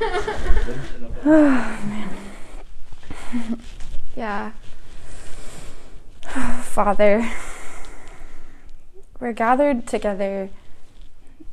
[0.00, 2.10] oh, man.
[4.16, 4.52] yeah.
[6.62, 7.30] Father,
[9.20, 10.50] we're gathered together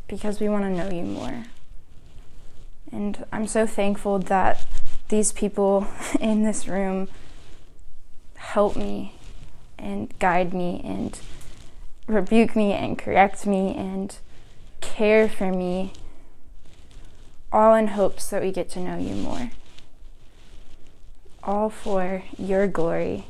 [0.08, 1.46] because we want to know you more.
[2.92, 4.66] And I'm so thankful that
[5.10, 5.88] these people
[6.20, 7.08] in this room
[8.36, 9.16] help me
[9.78, 11.20] and guide me and
[12.08, 14.18] rebuke me and correct me and
[14.82, 15.94] care for me,
[17.54, 19.52] all in hopes that we get to know you more.
[21.44, 23.28] All for your glory,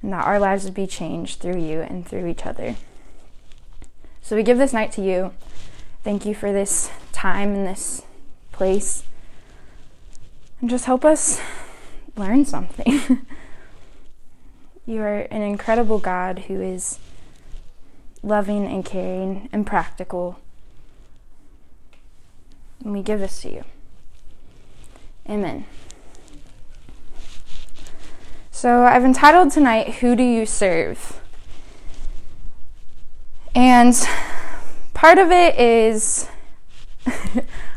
[0.00, 2.76] and that our lives would be changed through you and through each other.
[4.22, 5.34] So we give this night to you.
[6.02, 8.02] Thank you for this time and this
[8.52, 9.04] place.
[10.60, 11.40] And just help us
[12.16, 13.00] learn something.
[14.86, 16.98] you are an incredible God who is
[18.22, 20.38] loving and caring and practical.
[22.86, 23.64] And we give this to you.
[25.28, 25.64] Amen.
[28.52, 31.20] So I've entitled tonight, Who Do You Serve?
[33.56, 33.92] And
[34.94, 36.28] part of it is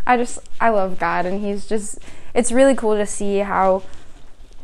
[0.06, 1.98] I just I love God and he's just
[2.36, 3.82] it's really cool to see how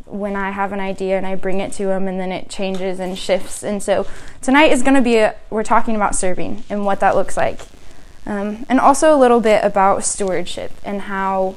[0.05, 2.99] when I have an idea and I bring it to him and then it changes
[2.99, 3.63] and shifts.
[3.63, 4.05] And so
[4.43, 7.61] tonight is going to be a, we're talking about serving and what that looks like.
[8.25, 11.55] Um, and also a little bit about stewardship and how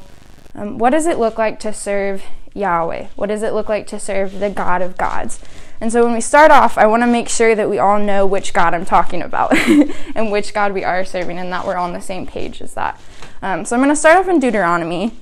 [0.55, 3.09] um, what does it look like to serve Yahweh?
[3.17, 5.41] What does it look like to serve the God of gods?
[5.81, 8.27] And so when we start off, I want to make sure that we all know
[8.27, 9.57] which God I'm talking about
[10.15, 13.01] and which God we are serving and that we're on the same page as that.
[13.43, 15.13] Um, so I'm going to start off in Deuteronomy.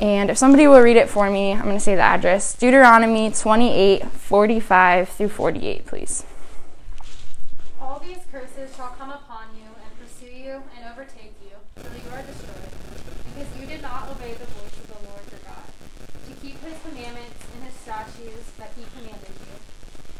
[0.00, 3.32] And if somebody will read it for me, I'm going to say the address Deuteronomy
[3.32, 6.24] 28 45 through 48, please.
[7.80, 11.50] All these curses shall come upon you and pursue you and overtake you,
[11.82, 12.70] till you are destroyed,
[13.26, 16.78] because you did not obey the voice of the Lord your God, to keep his
[16.86, 19.58] commandments and his statutes that he commanded you.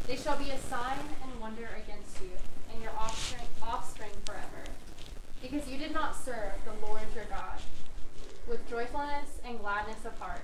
[0.07, 2.35] They shall be a sign and wonder against you
[2.73, 4.67] and your offspring, offspring forever,
[5.41, 7.61] because you did not serve the Lord your God
[8.49, 10.41] with joyfulness and gladness of heart,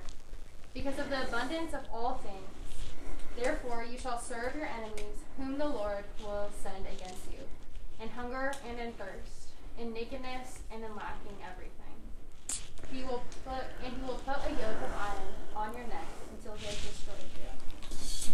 [0.86, 3.42] because of the abundance of all things.
[3.42, 7.40] Therefore you shall serve your enemies, whom the Lord will send against you,
[8.00, 9.48] in hunger and in thirst,
[9.80, 11.72] in nakedness and in lacking everything.
[12.92, 16.54] He will put and he will put a yoke of iron on your neck until
[16.54, 18.32] he has destroyed you.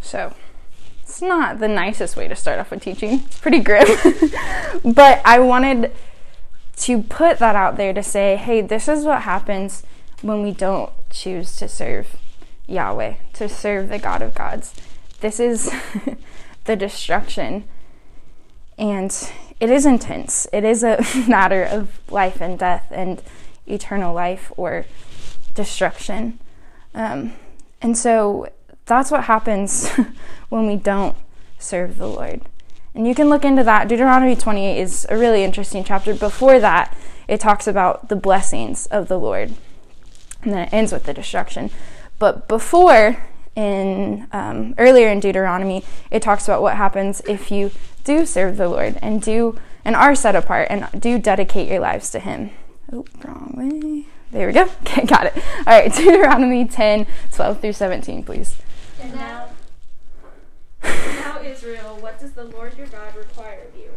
[0.00, 0.34] So,
[1.02, 3.22] it's not the nicest way to start off with teaching.
[3.26, 3.86] It's pretty grim.
[4.84, 5.92] but I wanted
[6.78, 9.84] to put that out there to say, hey, this is what happens
[10.22, 12.16] when we don't choose to serve
[12.66, 14.74] Yahweh, to serve the God of gods.
[15.20, 15.72] This is
[16.64, 17.64] the destruction.
[18.78, 19.12] And
[19.60, 20.46] it is intense.
[20.52, 23.22] It is a matter of life and death and
[23.66, 24.86] eternal life or
[25.54, 26.38] destruction.
[26.94, 27.32] Um,
[27.80, 28.48] and so
[28.84, 29.90] that's what happens
[30.48, 31.16] when we don't
[31.58, 32.42] serve the Lord.
[32.94, 33.88] And you can look into that.
[33.88, 36.14] Deuteronomy 28 is a really interesting chapter.
[36.14, 36.96] Before that,
[37.28, 39.54] it talks about the blessings of the Lord.
[40.42, 41.70] And then it ends with the destruction.
[42.18, 43.22] But before,
[43.54, 47.70] in um, earlier in Deuteronomy, it talks about what happens if you
[48.04, 52.10] do serve the Lord and do and are set apart and do dedicate your lives
[52.10, 52.50] to Him.
[52.92, 54.06] Oh, wrong way.
[54.30, 54.68] There we go.
[54.82, 55.36] Okay, got it.
[55.36, 58.56] All right, Deuteronomy 10, 12 through 17, please.
[59.00, 59.48] And now,
[60.82, 63.90] now, Israel, what does the Lord your God require of you?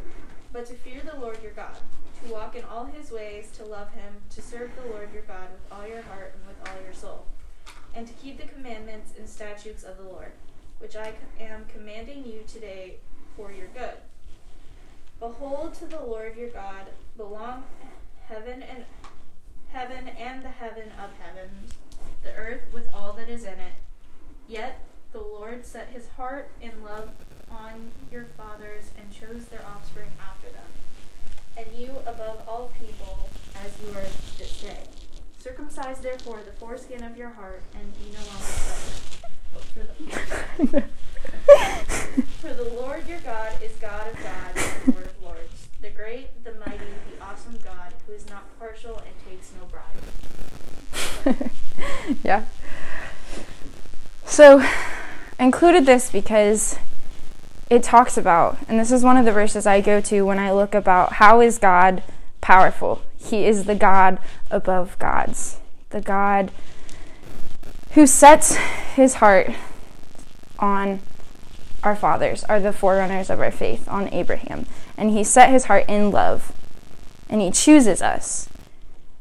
[0.51, 1.75] But to fear the Lord your God,
[2.23, 5.47] to walk in all his ways, to love him, to serve the Lord your God
[5.51, 7.25] with all your heart and with all your soul,
[7.99, 10.31] and to keep the commandments and statutes of the Lord,
[10.77, 12.95] which I am commanding you today
[13.35, 13.97] for your good.
[15.19, 16.85] Behold, to the Lord your God
[17.17, 17.65] belong
[18.29, 18.85] heaven and
[19.73, 21.73] heaven and the heaven of heavens,
[22.23, 23.73] the earth with all that is in it.
[24.47, 24.79] Yet
[25.11, 27.09] the Lord set his heart in love
[27.51, 30.71] on your fathers and chose their offspring after them,
[31.57, 34.98] and you above all people, as you are this day.
[35.39, 38.89] Circumcise therefore the foreskin of your heart, and be no longer
[39.75, 40.83] the,
[42.39, 46.43] for the Lord your God is God of gods and Lord of lords, the great,
[46.43, 49.65] the mighty, the awesome God, who is not partial and takes no
[51.25, 51.51] bribe.
[52.23, 52.45] yeah.
[54.25, 56.77] So, I included this because
[57.69, 60.51] it talks about, and this is one of the verses I go to when I
[60.51, 62.03] look about how is God
[62.41, 63.01] powerful.
[63.19, 64.17] He is the God
[64.49, 66.51] above gods, the God
[67.91, 68.55] who sets
[68.95, 69.51] his heart
[70.57, 70.99] on
[71.83, 74.65] our fathers, are the forerunners of our faith, on Abraham.
[74.97, 76.51] And he set his heart in love,
[77.29, 78.49] and he chooses us.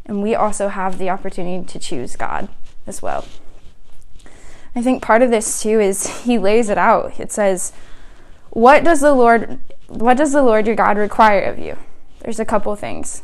[0.05, 2.49] And we also have the opportunity to choose God
[2.87, 3.27] as well.
[4.75, 7.19] I think part of this too is he lays it out.
[7.19, 7.73] It says,
[8.51, 9.59] "What does the Lord
[9.89, 11.77] what does the Lord your God require of you?"
[12.21, 13.23] There's a couple things.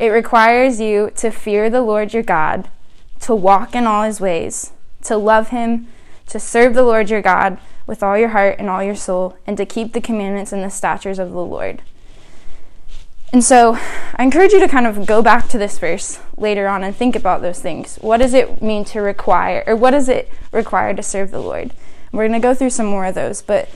[0.00, 2.70] It requires you to fear the Lord your God,
[3.20, 5.88] to walk in all his ways, to love him,
[6.28, 9.58] to serve the Lord your God with all your heart and all your soul, and
[9.58, 11.82] to keep the commandments and the statutes of the Lord.
[13.30, 13.78] And so
[14.16, 17.14] I encourage you to kind of go back to this verse later on and think
[17.14, 17.96] about those things.
[17.96, 21.72] What does it mean to require, or what does it require to serve the Lord?
[22.10, 23.68] We're going to go through some more of those, but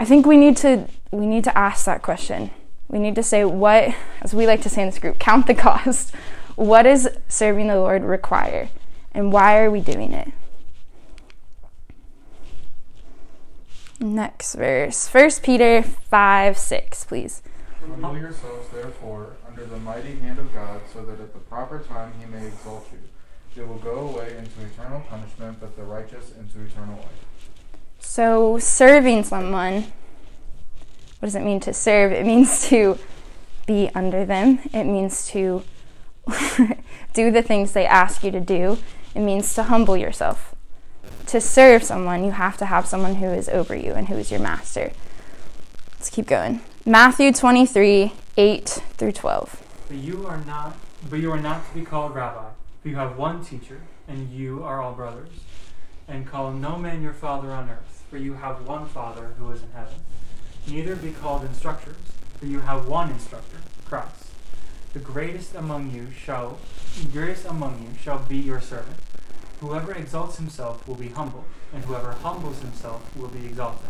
[0.00, 2.50] I think we need to we need to ask that question.
[2.88, 5.54] We need to say what, as we like to say in this group, count the
[5.66, 6.14] cost.
[6.56, 8.68] What does serving the Lord require,
[9.12, 10.32] and why are we doing it?
[14.00, 17.42] Next verse, 1 Peter 5 6, please.
[17.80, 22.12] Humble yourselves, therefore, under the mighty hand of God, so that at the proper time
[22.20, 22.98] he may exalt you.
[23.56, 27.48] They will go away into eternal punishment, but the righteous into eternal life.
[27.98, 29.86] So, serving someone,
[31.18, 32.12] what does it mean to serve?
[32.12, 32.98] It means to
[33.66, 35.62] be under them, it means to
[37.14, 38.78] do the things they ask you to do,
[39.14, 40.54] it means to humble yourself.
[41.26, 44.30] To serve someone, you have to have someone who is over you and who is
[44.30, 44.92] your master.
[45.94, 46.60] Let's keep going.
[46.86, 49.62] Matthew 23 8 through 12.
[49.88, 50.76] But you are not
[51.08, 52.50] but you are not to be called rabbi,
[52.82, 55.28] for you have one teacher, and you are all brothers.
[56.08, 59.62] And call no man your father on earth, for you have one father who is
[59.62, 59.94] in heaven.
[60.70, 61.96] Neither be called instructors,
[62.38, 64.26] for you have one instructor, Christ.
[64.92, 66.58] The greatest among you shall
[67.12, 68.96] greatest among you shall be your servant.
[69.60, 73.88] Whoever exalts himself will be humbled, and whoever humbles himself will be exalted.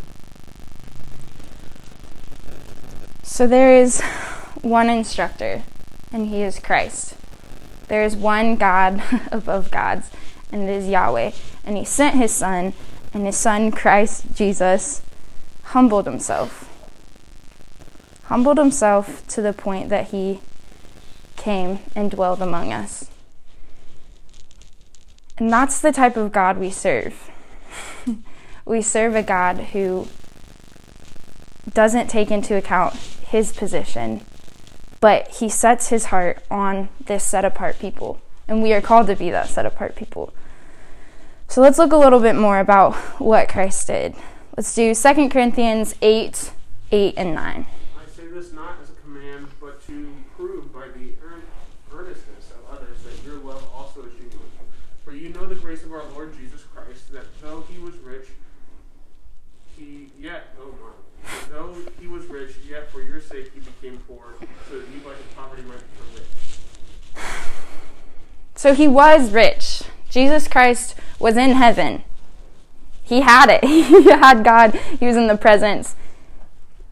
[3.23, 4.01] So there is
[4.61, 5.63] one instructor,
[6.11, 7.15] and he is Christ.
[7.87, 10.11] There is one God above gods,
[10.51, 11.31] and it is Yahweh.
[11.65, 12.73] And he sent his Son,
[13.13, 15.01] and his Son, Christ Jesus,
[15.63, 16.68] humbled himself.
[18.29, 20.39] Humbled himself to the point that he
[21.35, 23.09] came and dwelled among us.
[25.39, 27.31] And that's the type of God we serve.
[28.65, 30.07] we serve a God who
[31.73, 34.23] doesn't take into account his position,
[34.99, 38.21] but he sets his heart on this set apart people.
[38.47, 40.31] And we are called to be that set apart people.
[41.47, 44.13] So let's look a little bit more about what Christ did.
[44.55, 46.51] Let's do 2 Corinthians 8
[46.91, 47.65] 8 and 9.
[48.39, 51.11] This not as a command, but to prove by the
[51.93, 54.39] earnestness of others that your love also is genuine.
[55.03, 58.27] For you know the grace of our Lord Jesus Christ, that though he was rich,
[59.75, 64.23] he yet, oh my, though he was rich, yet for your sake he became poor,
[64.69, 67.25] so that you by his poverty might become rich.
[68.55, 69.83] So he was rich.
[70.09, 72.05] Jesus Christ was in heaven.
[73.03, 73.65] He had it.
[73.65, 74.75] He had God.
[74.97, 75.97] He was in the presence.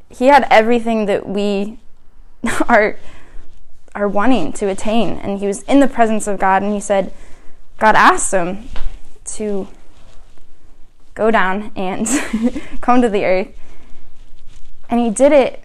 [0.10, 1.80] He had everything that we
[2.68, 2.98] are
[3.96, 7.12] are wanting to attain and he was in the presence of God and he said
[7.80, 8.70] God asked him
[9.26, 9.68] to
[11.16, 12.08] go down and
[12.82, 13.48] come to the earth.
[14.88, 15.64] And he did it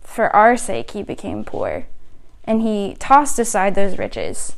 [0.00, 0.92] for our sake.
[0.92, 1.86] He became poor
[2.44, 4.56] and he tossed aside those riches.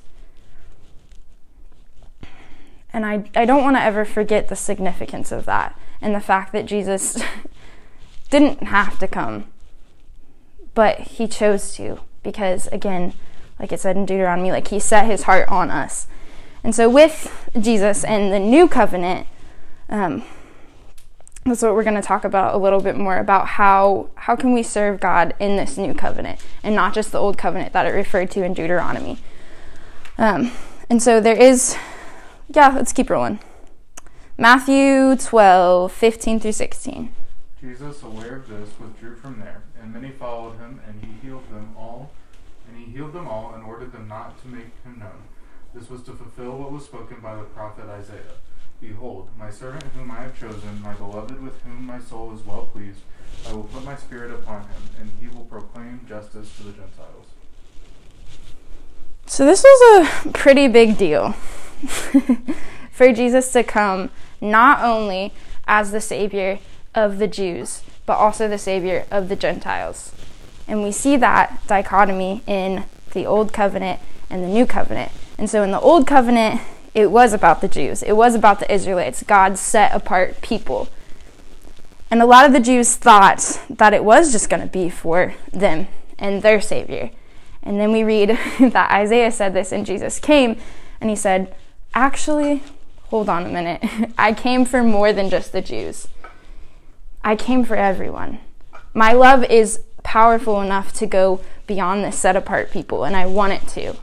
[2.93, 6.53] And I, I don't want to ever forget the significance of that and the fact
[6.53, 7.23] that Jesus
[8.33, 9.45] didn't have to come,
[10.75, 13.13] but he chose to because, again,
[13.61, 16.09] like it said in Deuteronomy, like he set his heart on us.
[16.65, 19.27] And so, with Jesus and the new covenant,
[19.89, 20.25] um,
[21.45, 24.53] that's what we're going to talk about a little bit more about how how can
[24.53, 27.91] we serve God in this new covenant and not just the old covenant that it
[27.91, 29.19] referred to in Deuteronomy.
[30.17, 30.53] Um,
[30.89, 31.77] and so there is
[32.49, 33.41] yeah, let's keep rolling.
[34.39, 37.13] Matthew 12, 15 through 16.
[37.63, 41.73] Jesus, aware of this, withdrew from there, and many followed him, and he healed them
[41.79, 42.11] all,
[42.67, 45.23] and he healed them all, and ordered them not to make him known.
[45.73, 48.35] This was to fulfill what was spoken by the prophet Isaiah.
[48.81, 52.69] Behold, my servant whom I have chosen, my beloved with whom my soul is well
[52.73, 52.99] pleased.
[53.49, 57.27] I will put my spirit upon him, and he will proclaim justice to the Gentiles.
[59.27, 61.31] So, this was a pretty big deal
[62.91, 65.33] for Jesus to come not only
[65.69, 66.59] as the Savior
[66.95, 70.13] of the Jews, but also the Savior of the Gentiles.
[70.67, 75.13] And we see that dichotomy in the Old Covenant and the New Covenant.
[75.39, 76.61] And so, in the Old Covenant,
[76.95, 80.89] it was about the Jews, it was about the Israelites, God's set apart people.
[82.11, 85.35] And a lot of the Jews thought that it was just going to be for
[85.51, 87.11] them and their Savior.
[87.63, 88.29] And then we read
[88.61, 90.59] that Isaiah said this and Jesus came
[91.01, 91.55] and he said,
[91.95, 92.63] Actually,
[93.05, 93.83] hold on a minute.
[94.19, 96.09] I came for more than just the Jews,
[97.25, 98.39] I came for everyone.
[98.95, 103.53] My love is powerful enough to go beyond the set apart people, and I want
[103.53, 103.97] it to.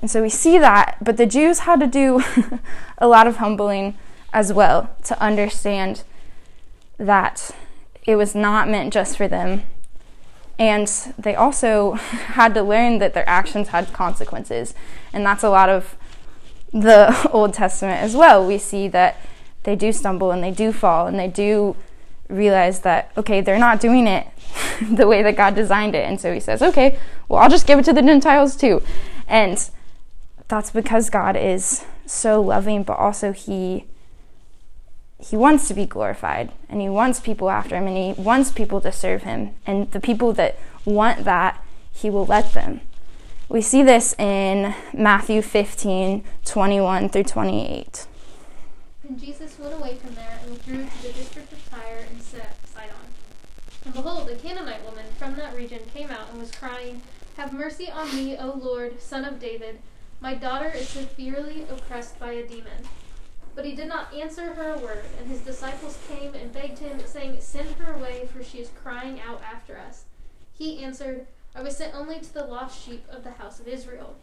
[0.00, 2.22] And so we see that, but the Jews had to do
[2.98, 3.96] a lot of humbling
[4.32, 6.02] as well to understand
[6.98, 7.50] that
[8.06, 9.62] it was not meant just for them.
[10.58, 11.92] And they also
[12.36, 14.74] had to learn that their actions had consequences.
[15.12, 15.96] And that's a lot of
[16.72, 18.46] the Old Testament as well.
[18.46, 19.16] We see that
[19.64, 21.76] they do stumble and they do fall and they do
[22.28, 24.26] realize that, okay, they're not doing it
[24.90, 26.06] the way that God designed it.
[26.06, 28.82] And so he says, okay, well, I'll just give it to the Gentiles too.
[29.26, 29.68] And
[30.48, 33.86] that's because God is so loving, but also he
[35.18, 38.80] he wants to be glorified and he wants people after him and he wants people
[38.80, 42.80] to serve him and the people that want that he will let them
[43.48, 48.06] we see this in matthew 15 21 through 28
[49.06, 52.94] And Jesus went away from there and withdrew to the district of Tyre and Sidon.
[53.84, 57.02] And behold, a Canaanite woman from that region came out and was crying,
[57.36, 59.78] Have mercy on me, O Lord, son of David.
[60.20, 62.88] My daughter is severely oppressed by a demon.
[63.54, 66.98] But he did not answer her a word, and his disciples came and begged him,
[67.04, 70.04] saying, Send her away, for she is crying out after us.
[70.54, 74.16] He answered, I was sent only to the lost sheep of the house of Israel.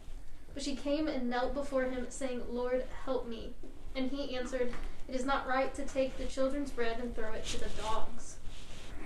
[0.52, 3.54] But she came and knelt before him, saying, Lord, help me.
[3.94, 4.72] And he answered,
[5.08, 8.36] It is not right to take the children's bread and throw it to the dogs.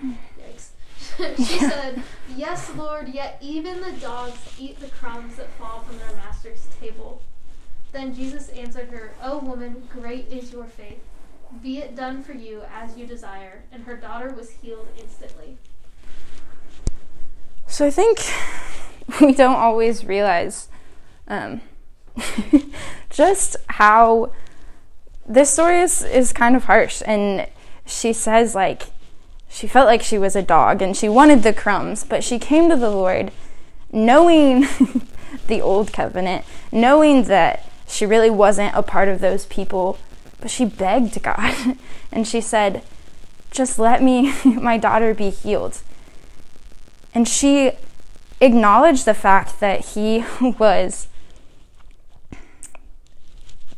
[0.03, 0.69] Yikes.
[1.37, 2.03] she said,
[2.35, 7.23] Yes, Lord, yet even the dogs eat the crumbs that fall from their master's table.
[7.93, 11.01] Then Jesus answered her, O woman, great is your faith.
[11.63, 13.63] Be it done for you as you desire.
[13.73, 15.57] And her daughter was healed instantly.
[17.67, 18.21] So I think
[19.21, 20.69] we don't always realize
[21.29, 21.61] um,
[23.11, 24.33] just how
[25.29, 27.03] this story is, is kind of harsh.
[27.07, 27.47] And
[27.85, 28.85] she says, like,
[29.49, 32.69] she felt like she was a dog and she wanted the crumbs, but she came
[32.69, 33.33] to the Lord
[33.93, 34.61] knowing
[35.47, 39.99] the old covenant, knowing that she really wasn't a part of those people,
[40.41, 41.77] but she begged God
[42.13, 42.83] and she said,
[43.51, 45.81] Just let me, my daughter, be healed.
[47.15, 47.73] And she
[48.41, 51.09] acknowledged the fact that he was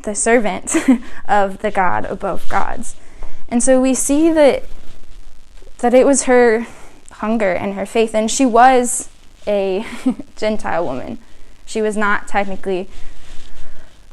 [0.09, 0.75] the servant
[1.29, 2.97] of the God above gods.
[3.49, 4.65] And so we see that
[5.79, 6.67] that it was her
[7.13, 9.11] hunger and her faith and she was
[9.47, 9.87] a
[10.37, 11.19] gentile woman.
[11.67, 12.89] She was not technically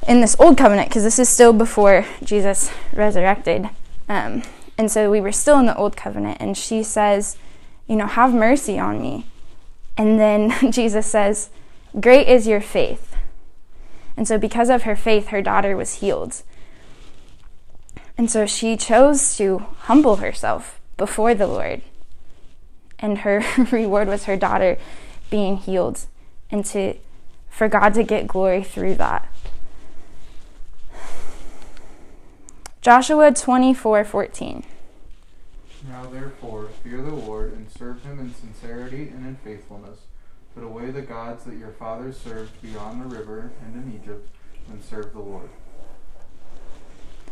[0.07, 3.69] in this old covenant because this is still before Jesus resurrected.
[4.07, 4.43] Um,
[4.77, 7.37] and so we were still in the old covenant and she says,
[7.87, 9.25] you know, have mercy on me.
[9.97, 11.49] And then Jesus says,
[11.99, 13.15] great is your faith.
[14.17, 16.41] And so, because of her faith, her daughter was healed.
[18.17, 21.81] And so she chose to humble herself before the Lord.
[22.97, 24.77] And her reward was her daughter
[25.29, 26.05] being healed
[26.49, 26.95] and to
[27.49, 29.27] for God to get glory through that.
[32.81, 34.63] Joshua 24:14
[35.87, 39.99] Now therefore fear the Lord and serve him in sincerity and in faithfulness.
[40.55, 44.29] Put away the gods that your fathers served beyond the river and in Egypt,
[44.69, 45.49] and serve the Lord.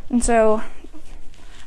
[0.09, 0.61] And so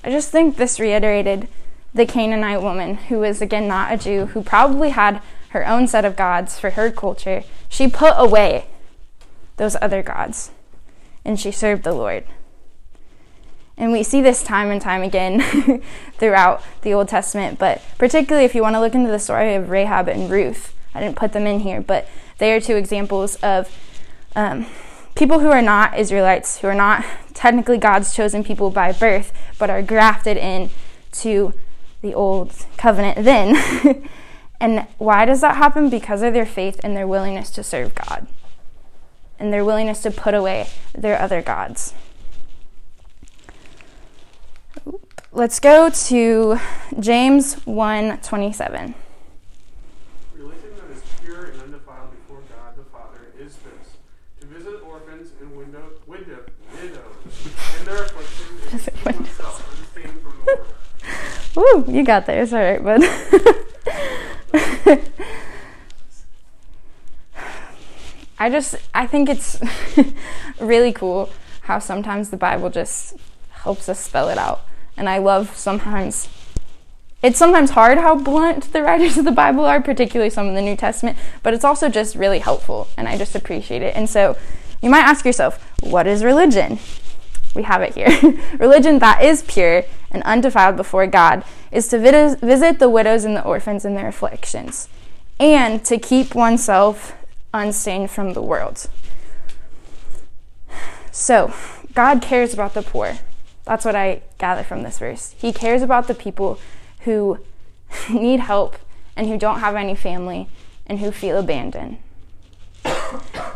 [0.04, 1.48] I just think this reiterated
[1.94, 6.04] the Canaanite woman, who was again not a Jew, who probably had her own set
[6.04, 7.42] of gods for her culture.
[7.68, 8.66] She put away
[9.56, 10.50] those other gods
[11.24, 12.24] and she served the Lord.
[13.76, 15.82] And we see this time and time again
[16.18, 19.70] throughout the Old Testament, but particularly if you want to look into the story of
[19.70, 20.75] Rahab and Ruth.
[20.96, 23.70] I didn't put them in here, but they are two examples of
[24.34, 24.66] um,
[25.14, 29.70] people who are not Israelites, who are not technically God's chosen people by birth, but
[29.70, 30.70] are grafted in
[31.12, 31.52] to
[32.02, 34.08] the old covenant then.
[34.60, 35.90] and why does that happen?
[35.90, 38.26] Because of their faith and their willingness to serve God
[39.38, 41.94] and their willingness to put away their other gods.
[45.32, 46.58] Let's go to
[46.98, 48.94] James 1 27.
[61.54, 62.42] Woo, you got there.
[62.42, 63.02] It's all right, bud.
[68.38, 69.58] I just, I think it's
[70.60, 71.30] really cool
[71.62, 73.16] how sometimes the Bible just
[73.50, 74.60] helps us spell it out.
[74.96, 76.28] And I love sometimes
[77.22, 80.62] it's sometimes hard how blunt the writers of the Bible are, particularly some of the
[80.62, 83.96] New Testament, but it's also just really helpful, and I just appreciate it.
[83.96, 84.36] And so
[84.82, 86.78] you might ask yourself, what is religion?
[87.56, 88.38] We have it here.
[88.58, 93.42] religion that is pure and undefiled before God is to visit the widows and the
[93.42, 94.88] orphans in their afflictions,
[95.40, 97.14] and to keep oneself
[97.54, 98.88] unstained from the world.
[101.10, 101.54] So,
[101.94, 103.18] God cares about the poor.
[103.64, 105.34] That's what I gather from this verse.
[105.38, 106.60] He cares about the people
[107.00, 107.38] who
[108.10, 108.76] need help
[109.16, 110.50] and who don't have any family
[110.86, 111.96] and who feel abandoned.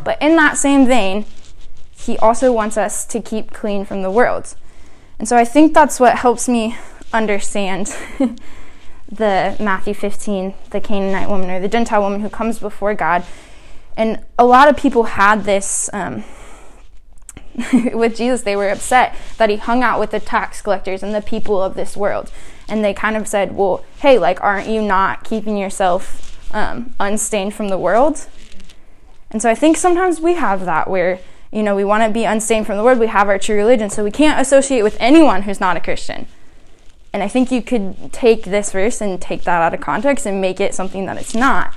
[0.03, 1.25] But in that same vein,
[2.05, 4.55] he also wants us to keep clean from the world.
[5.19, 6.77] And so I think that's what helps me
[7.13, 7.95] understand
[9.11, 13.23] the Matthew 15, the Canaanite woman or the Gentile woman who comes before God.
[13.95, 16.23] And a lot of people had this um,
[17.93, 21.21] with Jesus, they were upset that he hung out with the tax collectors and the
[21.21, 22.31] people of this world.
[22.67, 27.53] And they kind of said, well, hey, like, aren't you not keeping yourself um, unstained
[27.53, 28.27] from the world?
[29.29, 31.19] And so I think sometimes we have that where,
[31.51, 33.89] you know, we want to be unstained from the world, we have our true religion,
[33.89, 36.27] so we can't associate with anyone who's not a Christian.
[37.13, 40.39] And I think you could take this verse and take that out of context and
[40.39, 41.73] make it something that it's not.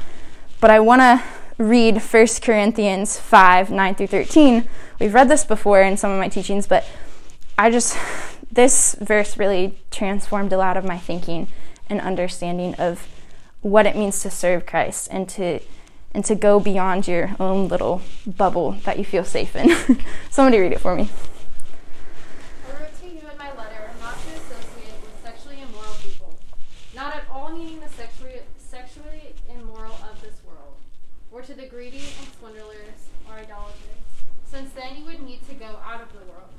[0.60, 1.22] But I want to
[1.58, 4.68] read 1 Corinthians 5 9 through 13.
[5.00, 6.86] We've read this before in some of my teachings, but
[7.58, 7.96] I just,
[8.50, 11.48] this verse really transformed a lot of my thinking
[11.90, 13.08] and understanding of
[13.60, 15.60] what it means to serve Christ and to
[16.14, 19.68] and to go beyond your own little bubble that you feel safe in.
[20.30, 21.10] Somebody read it for me.
[22.68, 26.34] I wrote to you in my letter not to associate with sexually immoral people,
[26.94, 30.74] not at all meaning the sexually sexually immoral of this world,
[31.32, 34.02] or to the greedy and swindlers or idolaters,
[34.46, 36.50] since then you would need to go out of the world.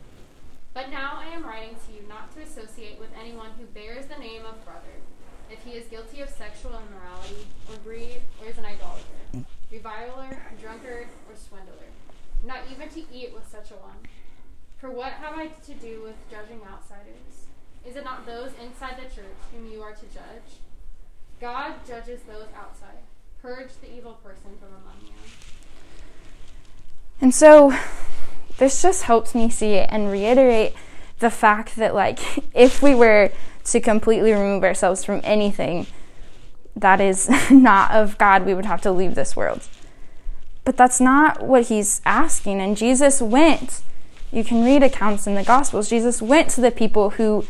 [0.73, 4.19] But now I am writing to you not to associate with anyone who bears the
[4.19, 4.99] name of brother,
[5.51, 11.07] if he is guilty of sexual immorality, or greed, or is an idolater, reviler, drunkard,
[11.29, 11.89] or swindler,
[12.43, 13.97] not even to eat with such a one.
[14.77, 17.47] For what have I to do with judging outsiders?
[17.85, 20.59] Is it not those inside the church whom you are to judge?
[21.39, 23.03] God judges those outside.
[23.41, 25.13] Purge the evil person from among you.
[27.21, 27.73] And so
[28.57, 30.73] this just helps me see and reiterate
[31.19, 32.19] the fact that, like,
[32.53, 33.31] if we were
[33.65, 35.87] to completely remove ourselves from anything
[36.75, 39.67] that is not of God, we would have to leave this world.
[40.63, 42.59] But that's not what he's asking.
[42.59, 43.81] And Jesus went.
[44.31, 45.89] You can read accounts in the Gospels.
[45.89, 47.45] Jesus went to the people who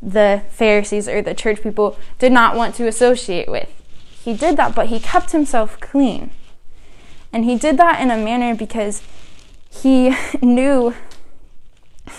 [0.00, 3.68] the Pharisees or the church people did not want to associate with.
[4.24, 6.30] He did that, but he kept himself clean.
[7.32, 9.02] And he did that in a manner because
[9.70, 10.94] he knew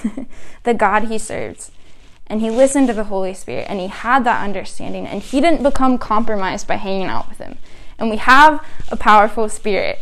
[0.63, 1.71] the God he serves.
[2.27, 5.05] And he listened to the Holy Spirit and he had that understanding.
[5.05, 7.57] And he didn't become compromised by hanging out with him.
[7.99, 9.99] And we have a powerful spirit.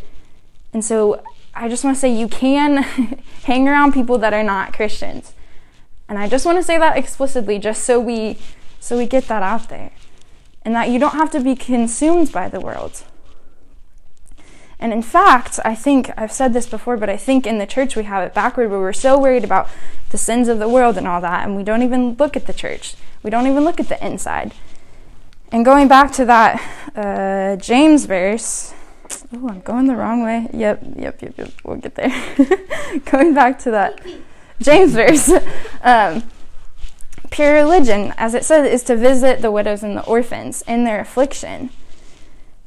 [0.74, 1.24] And so
[1.54, 2.84] I just want to say you can
[3.44, 5.34] hang around people that are not Christians.
[6.08, 8.38] And I just want to say that explicitly just so we
[8.80, 9.92] so we get that out there.
[10.64, 13.04] And that you don't have to be consumed by the world.
[14.82, 17.96] And in fact, I think, I've said this before, but I think in the church
[17.96, 19.70] we have it backward where we're so worried about
[20.10, 22.54] the sins of the world and all that, and we don't even look at the
[22.54, 22.96] church.
[23.22, 24.54] We don't even look at the inside.
[25.52, 26.62] And going back to that
[26.96, 28.74] uh, James verse,
[29.34, 30.50] oh, I'm going the wrong way.
[30.52, 31.52] Yep, yep, yep, yep.
[31.64, 32.10] We'll get there.
[33.06, 34.02] going back to that
[34.60, 35.32] James verse.
[35.84, 36.30] Um,
[37.32, 41.00] pure religion, as it says, is to visit the widows and the orphans in their
[41.00, 41.72] affliction.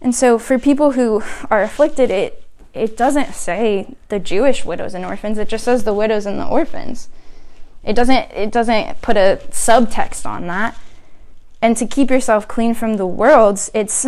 [0.05, 5.05] And so for people who are afflicted, it it doesn't say the Jewish widows and
[5.05, 7.09] orphans, it just says the widows and the orphans.
[7.83, 10.79] It doesn't it doesn't put a subtext on that.
[11.63, 14.07] And to keep yourself clean from the world, it's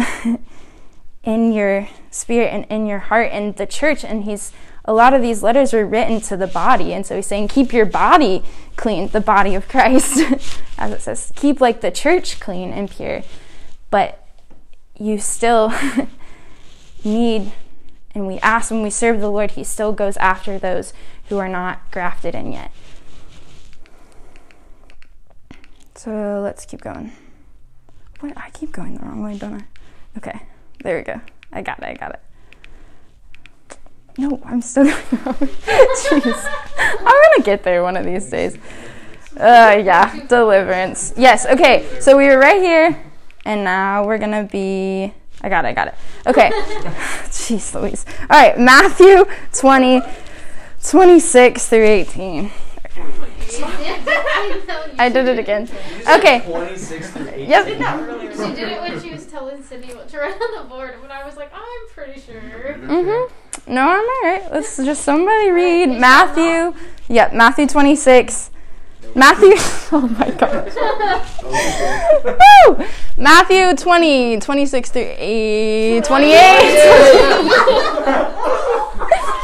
[1.24, 4.04] in your spirit and in your heart and the church.
[4.04, 4.52] And he's
[4.84, 6.92] a lot of these letters were written to the body.
[6.92, 8.44] And so he's saying keep your body
[8.76, 10.20] clean the body of christ.
[10.78, 13.22] As it says keep like the church clean and pure.
[13.90, 14.25] But
[14.98, 15.72] you still
[17.04, 17.52] need,
[18.14, 20.92] and we ask when we serve the Lord, He still goes after those
[21.28, 22.70] who are not grafted in yet.
[25.94, 27.12] So let's keep going.
[28.20, 28.36] What?
[28.36, 29.64] I keep going the wrong way, don't I?
[30.16, 30.40] Okay,
[30.82, 31.20] there we go.
[31.52, 32.20] I got it, I got it.
[34.18, 35.34] No, I'm still going wrong.
[35.34, 36.56] Jeez.
[36.78, 38.56] I'm gonna get there one of these days.
[39.36, 41.12] Uh, yeah, deliverance.
[41.16, 43.05] Yes, okay, so we were right here.
[43.46, 45.14] And now we're going to be.
[45.40, 45.94] I got it, I got it.
[46.26, 46.50] Okay.
[47.30, 48.04] Jeez Louise.
[48.22, 50.02] All right, Matthew 20,
[50.82, 52.50] 26 through 18.
[53.58, 55.68] I know you I did it again.
[56.10, 56.40] Okay.
[56.44, 57.48] 26 through 18.
[57.48, 57.66] Yep.
[57.66, 61.12] She did it when she was telling Cindy what to write on the board, when
[61.12, 62.40] I was like, I'm pretty sure.
[62.40, 63.72] Mm-hmm.
[63.72, 64.42] No, I'm all right.
[64.50, 66.74] Let's just somebody read Matthew.
[67.08, 68.50] Yep, Matthew 26.
[69.16, 69.54] Matthew.
[69.92, 70.66] Oh my God.
[72.76, 72.84] Woo!
[73.16, 76.32] Matthew 20, 26 through 8, 28.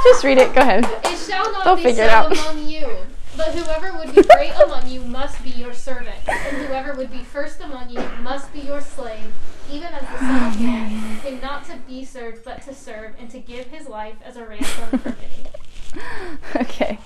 [0.02, 0.52] just read it.
[0.52, 0.85] Go ahead.
[1.04, 2.32] It shall not They'll be figure so it out.
[2.32, 2.96] among you.
[3.37, 7.22] But whoever would be great among you must be your servant, and whoever would be
[7.22, 9.32] first among you must be your slave,
[9.70, 13.14] even as the oh, Son of Man came not to be served, but to serve,
[13.18, 15.46] and to give his life as a ransom for many.
[16.56, 16.98] Okay.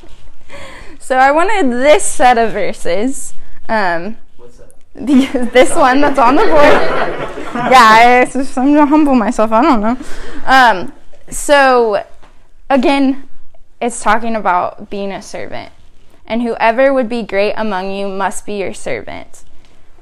[0.98, 3.32] So I wanted this set of verses.
[3.68, 4.74] Um, What's that?
[4.94, 6.52] the, this one that's on the board.
[7.70, 9.52] yeah, it's I'm gonna humble myself.
[9.52, 9.98] I don't know.
[10.44, 10.92] Um,
[11.30, 12.04] so
[12.70, 13.28] again,
[13.80, 15.72] it's talking about being a servant,
[16.26, 19.44] and whoever would be great among you must be your servant.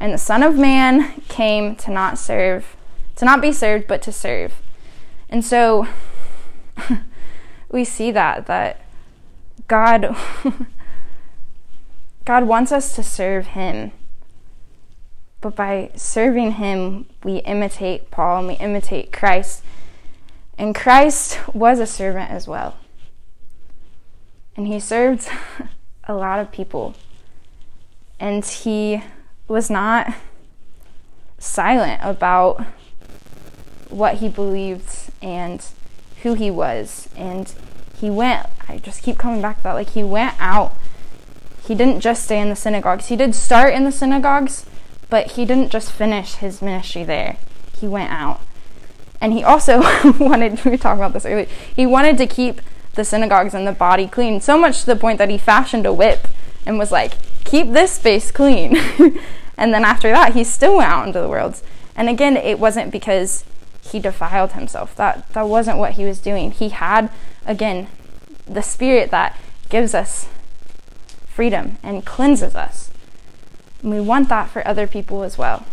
[0.00, 2.76] And the Son of Man came to not serve,
[3.16, 4.54] to not be served, but to serve.
[5.28, 5.88] And so
[7.70, 8.84] we see that that
[9.68, 10.16] God
[12.24, 13.92] God wants us to serve him.
[15.40, 19.62] But by serving him, we imitate Paul and we imitate Christ.
[20.57, 22.79] And Christ was a servant as well.
[24.57, 25.29] And he served
[26.05, 26.94] a lot of people.
[28.18, 29.03] And he
[29.46, 30.14] was not
[31.38, 32.64] silent about
[33.90, 35.62] what he believed and
[36.22, 37.11] who he was.
[37.16, 37.53] And
[37.96, 40.76] he went, I just keep coming back to that, like he went out.
[41.66, 43.07] He didn't just stay in the synagogues.
[43.07, 44.66] He did start in the synagogues,
[45.09, 47.37] but he didn't just finish his ministry there.
[47.78, 48.40] He went out.
[49.20, 49.80] And he also
[50.18, 52.61] wanted, we talking about this earlier, he wanted to keep
[52.94, 55.92] the synagogues and the body clean, so much to the point that he fashioned a
[55.92, 56.28] whip
[56.66, 58.76] and was like, keep this space clean.
[59.57, 61.62] and then after that, he still went out into the world.
[61.96, 63.44] And again, it wasn't because
[63.80, 64.94] he defiled himself.
[64.96, 66.50] That that wasn't what he was doing.
[66.50, 67.11] He had
[67.46, 67.88] again
[68.46, 70.28] the spirit that gives us
[71.26, 72.90] freedom and cleanses us.
[73.83, 75.66] And we want that for other people as well.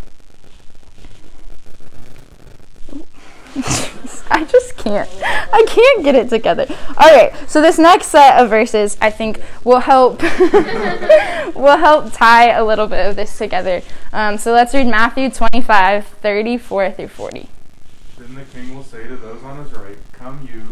[4.30, 5.08] I just can't.
[5.22, 6.66] I can't get it together.
[6.96, 7.32] All right.
[7.48, 10.22] So this next set of verses, I think, will help
[11.54, 13.82] will help tie a little bit of this together.
[14.12, 17.48] Um, so let's read Matthew 25, 34 through 40.
[18.18, 20.71] Then the king will say to those on his right, Come, you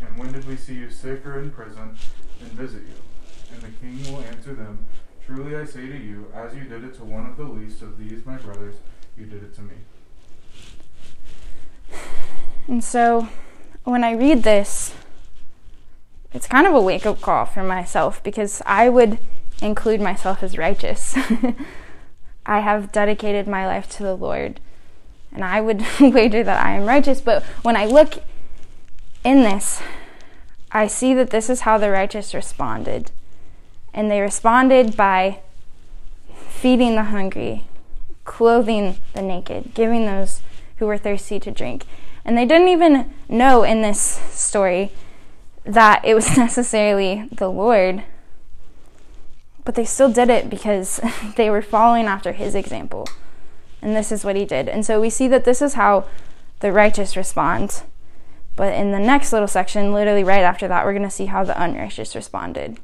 [0.00, 1.96] And when did we see you sick or in prison
[2.40, 2.94] and visit you?
[3.52, 4.86] And the king will answer them,
[5.24, 7.98] Truly I say to you, as you did it to one of the least of
[7.98, 8.76] these my brothers,
[9.16, 9.74] you did it to me.
[12.68, 13.28] And so
[13.84, 14.94] when I read this,
[16.32, 19.18] it's kind of a wake up call for myself because I would
[19.62, 21.16] include myself as righteous.
[22.46, 24.60] I have dedicated my life to the Lord,
[25.32, 27.20] and I would wager that I am righteous.
[27.20, 28.22] But when I look
[29.26, 29.82] in this,
[30.70, 33.10] I see that this is how the righteous responded.
[33.92, 35.40] And they responded by
[36.48, 37.64] feeding the hungry,
[38.24, 40.42] clothing the naked, giving those
[40.76, 41.86] who were thirsty to drink.
[42.24, 44.92] And they didn't even know in this story
[45.64, 48.04] that it was necessarily the Lord,
[49.64, 51.00] but they still did it because
[51.36, 53.08] they were following after his example.
[53.82, 54.68] And this is what he did.
[54.68, 56.04] And so we see that this is how
[56.60, 57.82] the righteous respond.
[58.56, 61.44] But in the next little section, literally right after that, we're going to see how
[61.44, 62.78] the unrighteous responded.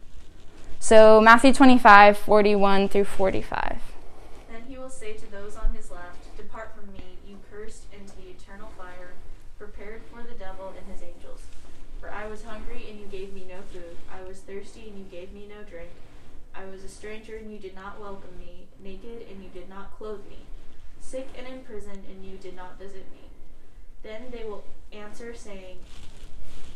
[0.79, 3.79] So Matthew 25, 41 through 45.
[4.51, 8.15] Then he will say to those on his left, Depart from me, you cursed, into
[8.17, 9.13] the eternal fire,
[9.59, 11.41] prepared for the devil and his angels.
[12.01, 13.97] For I was hungry, and you gave me no food.
[14.13, 15.91] I was thirsty, and you gave me no drink.
[16.55, 19.97] I was a stranger, and you did not welcome me, naked, and you did not
[19.97, 20.41] clothe me,
[21.01, 23.22] sick and in prison, and you did not visit me.
[24.03, 25.79] Then they will answer, saying,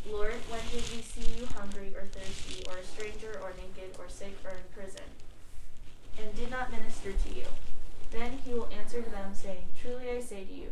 [0.09, 4.05] Lord, when did we see you hungry or thirsty, or a stranger, or naked, or
[4.07, 5.03] sick, or in prison?
[6.19, 7.45] and did not minister to you.
[8.11, 10.71] Then he will answer to them, saying, Truly I say to you,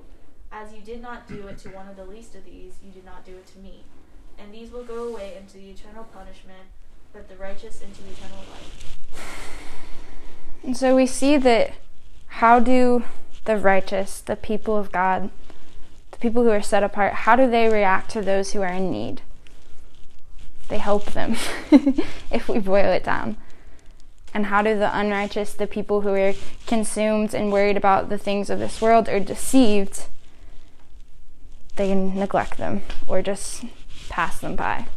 [0.51, 3.05] as you did not do it to one of the least of these, you did
[3.05, 3.83] not do it to me.
[4.37, 6.69] And these will go away into the eternal punishment,
[7.13, 8.97] but the righteous into eternal life.
[10.63, 11.73] And so we see that
[12.27, 13.03] how do
[13.45, 15.29] the righteous, the people of God,
[16.15, 18.89] the people who are set apart, how do they react to those who are in
[18.89, 19.21] need?
[20.69, 21.36] They help them,
[22.32, 23.36] if we boil it down.
[24.34, 26.34] And how do the unrighteous, the people who are
[26.67, 30.06] consumed and worried about the things of this world, are deceived?
[31.75, 33.65] They neglect them or just
[34.08, 34.88] pass them by.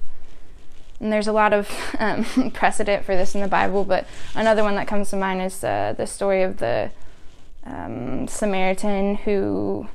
[1.01, 4.77] And there's a lot of um, precedent for this in the Bible, but another one
[4.77, 6.93] that comes to mind is uh, the story of the
[7.67, 9.89] um, Samaritan who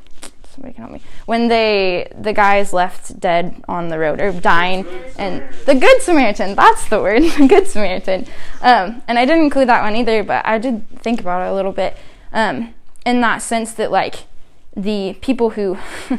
[0.54, 1.02] somebody can help me.
[1.26, 4.88] When they the guys left dead on the road or dying
[5.18, 8.26] and the good samaritan that's the word the good samaritan.
[8.62, 11.56] Um, and i didn't include that one either but i did think about it a
[11.56, 11.98] little bit.
[12.32, 12.74] Um,
[13.06, 14.26] in that sense that like
[14.76, 15.78] the people who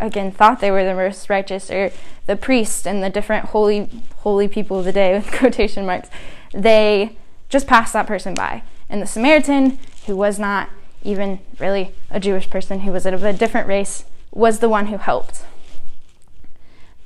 [0.00, 1.90] again thought they were the most righteous or
[2.26, 6.10] the priest and the different holy holy people of the day with quotation marks
[6.52, 7.16] they
[7.48, 8.62] just passed that person by.
[8.88, 10.70] And the samaritan who was not
[11.06, 14.98] even really a Jewish person who was of a different race, was the one who
[14.98, 15.44] helped.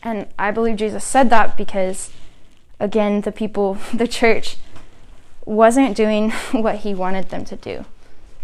[0.02, 2.10] And I believe Jesus said that because,
[2.78, 4.56] again, the people, the church,
[5.44, 7.84] wasn't doing what he wanted them to do.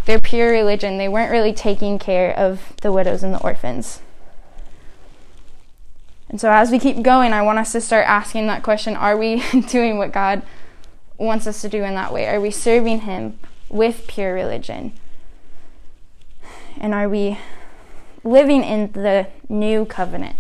[0.05, 4.01] Their pure religion, they weren't really taking care of the widows and the orphans.
[6.29, 9.17] And so, as we keep going, I want us to start asking that question Are
[9.17, 10.43] we doing what God
[11.19, 12.27] wants us to do in that way?
[12.27, 13.39] Are we serving Him
[13.69, 14.93] with pure religion?
[16.79, 17.39] And are we
[18.23, 20.37] living in the new covenant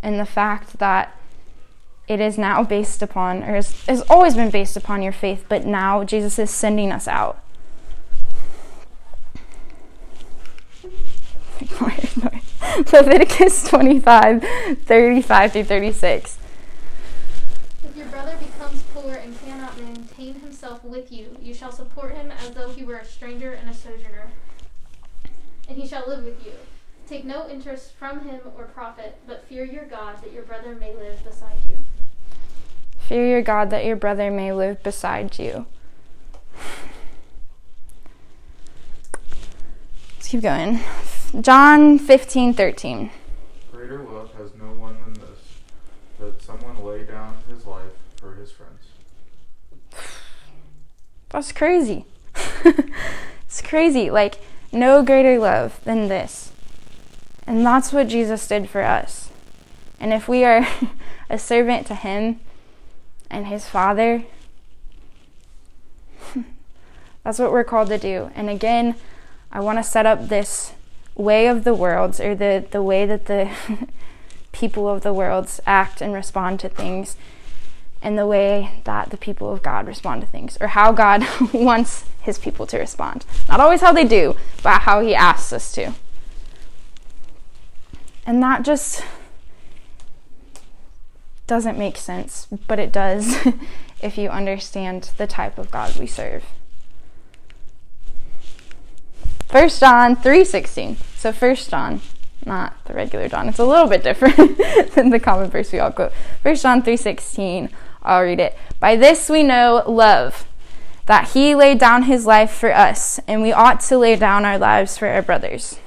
[0.00, 1.16] and the fact that
[2.06, 5.64] it is now based upon, or has, has always been based upon your faith, but
[5.64, 7.42] now Jesus is sending us out?
[12.92, 14.44] Leviticus 25
[14.84, 16.38] 35 through 36.
[17.84, 22.32] If your brother becomes poor and cannot maintain himself with you, you shall support him
[22.32, 24.30] as though he were a stranger and a sojourner
[25.70, 26.52] and he shall live with you.
[27.06, 30.94] Take no interest from him or profit, but fear your God that your brother may
[30.94, 31.78] live beside you.
[32.98, 35.66] Fear your God that your brother may live beside you.
[40.16, 40.80] Let's keep going.
[41.40, 43.10] John 15 13.
[43.70, 45.60] Greater love has no one than this,
[46.18, 48.86] that someone lay down his life for his friends.
[51.28, 52.06] That's crazy.
[53.44, 54.10] it's crazy.
[54.10, 54.40] Like,
[54.72, 56.52] no greater love than this.
[57.46, 59.30] And that's what Jesus did for us.
[59.98, 60.66] And if we are
[61.30, 62.40] a servant to Him
[63.30, 64.24] and His Father,
[67.24, 68.30] that's what we're called to do.
[68.34, 68.94] And again,
[69.52, 70.72] I want to set up this
[71.14, 73.50] way of the worlds or the, the way that the
[74.52, 77.16] people of the worlds act and respond to things,
[78.02, 82.04] and the way that the people of God respond to things, or how God wants
[82.22, 83.24] his people to respond.
[83.48, 85.92] Not always how they do, but how he asks us to.
[88.26, 89.02] And that just
[91.46, 93.36] doesn't make sense, but it does
[94.02, 96.44] if you understand the type of God we serve.
[99.50, 100.96] 1 John 3:16.
[101.16, 102.00] So 1 John,
[102.46, 103.48] not the regular John.
[103.48, 104.36] It's a little bit different
[104.94, 106.12] than the common verse we all quote.
[106.42, 107.68] 1 John 3:16.
[108.02, 108.56] I'll read it.
[108.78, 110.46] By this we know love
[111.06, 114.58] that he laid down his life for us, and we ought to lay down our
[114.58, 115.78] lives for our brothers.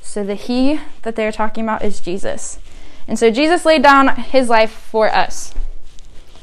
[0.00, 2.58] So the he that they're talking about is Jesus.
[3.06, 5.54] And so Jesus laid down his life for us.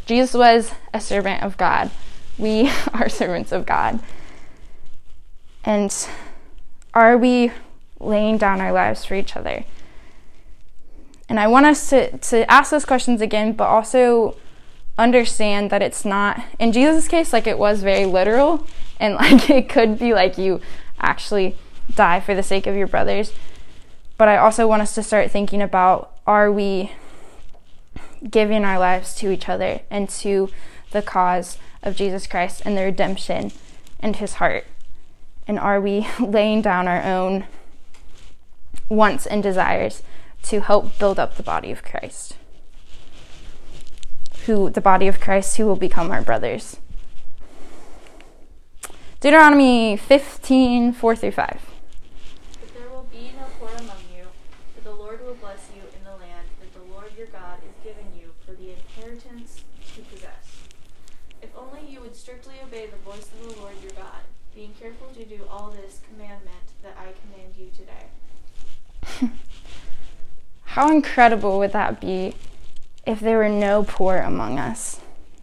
[0.06, 1.90] Jesus was a servant of God.
[2.38, 4.00] We are servants of God.
[5.64, 5.92] And
[6.94, 7.52] are we
[8.00, 9.66] laying down our lives for each other?
[11.28, 14.38] And I want us to, to ask those questions again, but also
[14.98, 18.66] understand that it's not in Jesus' case like it was very literal
[19.00, 20.62] and like it could be like you
[21.00, 21.56] actually
[21.94, 23.32] die for the sake of your brothers.
[24.18, 26.92] But I also want us to start thinking about are we
[28.30, 30.50] giving our lives to each other and to
[30.92, 33.52] the cause of Jesus Christ and the redemption
[34.00, 34.66] and his heart?
[35.48, 37.46] And are we laying down our own
[38.90, 40.02] wants and desires
[40.44, 42.36] to help build up the body of Christ?
[44.48, 46.78] Who the body of Christ who will become our brothers.
[49.20, 51.62] Deuteronomy 15, 4 through 5.
[52.60, 54.26] But there will be no poor among you,
[54.76, 57.74] for the Lord will bless you in the land that the Lord your God is
[57.84, 59.64] giving you for the inheritance
[59.96, 60.68] to possess.
[61.42, 64.22] If only you would strictly obey the voice of the Lord your God,
[64.56, 69.32] being careful to do all this commandment that I command you today.
[70.66, 72.36] How incredible would that be
[73.08, 75.00] if there were no poor among us,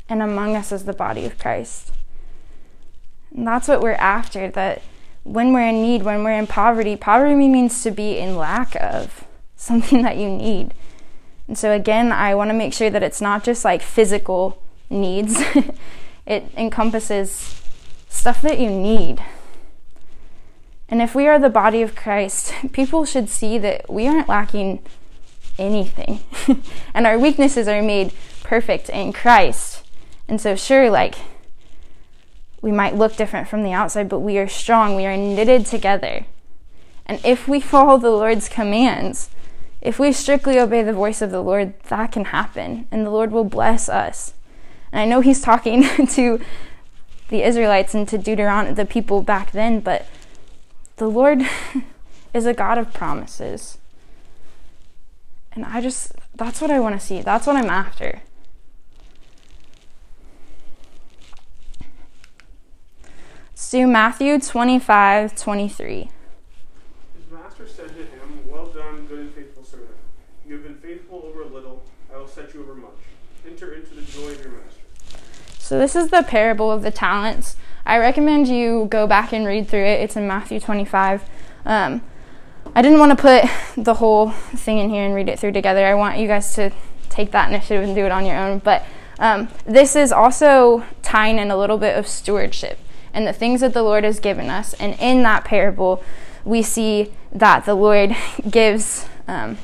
[0.08, 1.92] and among us is the body of Christ.
[3.34, 4.82] And that's what we're after that
[5.24, 9.24] when we're in need, when we're in poverty, poverty means to be in lack of
[9.56, 10.74] something that you need.
[11.48, 15.42] And so, again, I want to make sure that it's not just like physical needs,
[16.26, 17.62] it encompasses
[18.08, 19.22] stuff that you need.
[20.88, 24.80] And if we are the body of Christ, people should see that we aren't lacking
[25.58, 26.20] anything.
[26.94, 28.12] and our weaknesses are made
[28.42, 29.84] perfect in Christ.
[30.28, 31.16] And so, sure, like,
[32.62, 34.96] we might look different from the outside, but we are strong.
[34.96, 36.26] We are knitted together.
[37.06, 39.28] And if we follow the Lord's commands,
[39.82, 43.32] if we strictly obey the voice of the Lord, that can happen, and the Lord
[43.32, 44.32] will bless us.
[44.90, 46.40] And I know He's talking to
[47.28, 50.06] the Israelites and to Deuteron, the people back then, but
[50.96, 51.42] the Lord
[52.34, 53.76] is a God of promises.
[55.54, 57.22] And I just, that's what I want to see.
[57.22, 58.22] That's what I'm after.
[63.50, 66.10] Let's do Matthew 25 23.
[67.14, 69.90] His master said to him, Well done, good and faithful servant.
[70.46, 72.90] You have been faithful over a little, I will set you over much.
[73.46, 74.80] Enter into the joy of your master.
[75.58, 77.56] So, this is the parable of the talents.
[77.86, 80.00] I recommend you go back and read through it.
[80.00, 81.22] It's in Matthew 25.
[81.64, 82.02] Um,
[82.74, 83.44] I didn't want to put
[83.82, 85.86] the whole thing in here and read it through together.
[85.86, 86.72] I want you guys to
[87.08, 88.58] take that initiative and do it on your own.
[88.58, 88.84] But
[89.20, 92.78] um, this is also tying in a little bit of stewardship
[93.12, 94.74] and the things that the Lord has given us.
[94.74, 96.02] And in that parable,
[96.44, 98.16] we see that the Lord
[98.50, 99.56] gives um,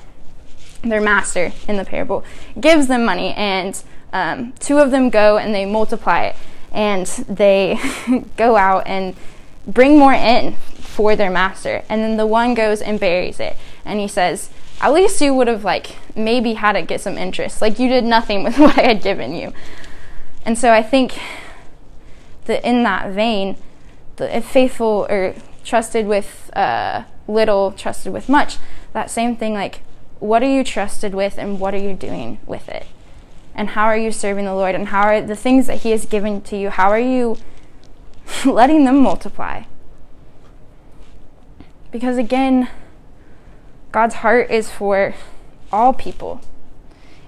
[0.82, 2.24] their master in the parable
[2.58, 6.36] gives them money, and um, two of them go and they multiply it,
[6.72, 7.78] and they
[8.36, 9.14] go out and
[9.66, 10.56] bring more in
[10.90, 11.82] for their master.
[11.88, 14.50] And then the one goes and buries it, and he says,
[14.80, 17.62] "At least you would have like maybe had it get some interest.
[17.62, 19.52] Like you did nothing with what I had given you."
[20.44, 21.18] And so I think
[22.46, 23.56] that in that vein,
[24.16, 28.58] the if faithful or trusted with uh, little, trusted with much,
[28.92, 29.82] that same thing, like,
[30.18, 32.86] what are you trusted with and what are you doing with it?
[33.54, 34.74] And how are you serving the Lord?
[34.74, 37.36] And how are the things that He has given to you, how are you
[38.44, 39.62] letting them multiply?
[41.90, 42.68] Because again,
[43.92, 45.14] God's heart is for
[45.72, 46.40] all people.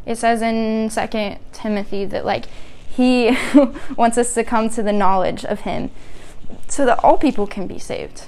[0.06, 2.46] It says in 2 Timothy that, like,
[2.94, 3.36] he
[3.96, 5.90] wants us to come to the knowledge of Him
[6.68, 8.24] so that all people can be saved.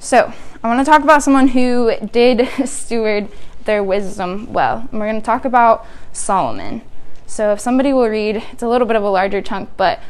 [0.00, 3.28] So, I want to talk about someone who did steward
[3.64, 4.88] their wisdom well.
[4.90, 6.82] And we're going to talk about Solomon.
[7.26, 10.00] So, if somebody will read, it's a little bit of a larger chunk, but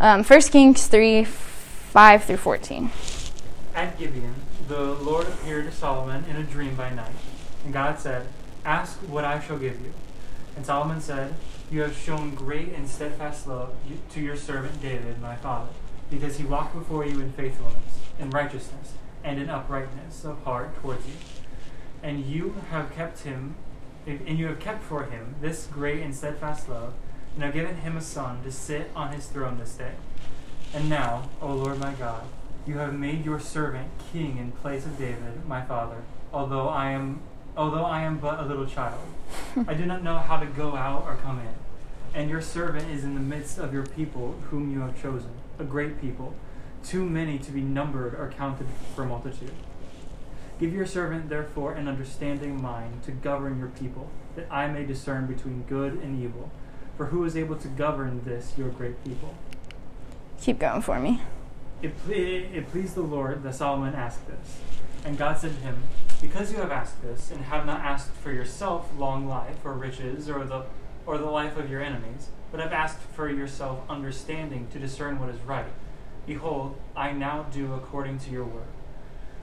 [0.00, 2.90] um, 1 Kings 3 5 through 14.
[3.74, 4.34] At Gibeon,
[4.68, 7.14] the Lord appeared to Solomon in a dream by night.
[7.64, 8.26] And God said,
[8.64, 9.92] Ask what I shall give you.
[10.56, 11.34] And Solomon said,
[11.70, 13.74] You have shown great and steadfast love
[14.10, 15.70] to your servant David, my father,
[16.10, 18.92] because he walked before you in faithfulness, in righteousness,
[19.24, 21.14] and in uprightness of heart towards you.
[22.02, 23.56] And you have kept him,
[24.06, 26.92] and you have kept for him this great and steadfast love,
[27.34, 29.92] and have given him a son to sit on his throne this day.
[30.74, 32.24] And now, O Lord my God,
[32.66, 37.20] you have made your servant king in place of David, my father, although I am
[37.56, 39.00] although I am but a little child.
[39.66, 41.54] I do not know how to go out or come in.
[42.14, 45.64] And your servant is in the midst of your people whom you have chosen, a
[45.64, 46.34] great people,
[46.84, 49.52] too many to be numbered or counted for multitude.
[50.60, 55.26] Give your servant, therefore, an understanding mind to govern your people, that I may discern
[55.26, 56.50] between good and evil.
[56.98, 59.32] For who is able to govern this, your great people?
[60.40, 61.22] Keep going for me.
[61.80, 64.58] It, ple- it pleased the Lord that Solomon asked this.
[65.04, 65.84] And God said to him,
[66.20, 70.28] Because you have asked this, and have not asked for yourself long life, or riches,
[70.28, 70.64] or the,
[71.06, 75.28] or the life of your enemies, but have asked for yourself understanding to discern what
[75.28, 75.70] is right,
[76.26, 78.66] behold, I now do according to your word.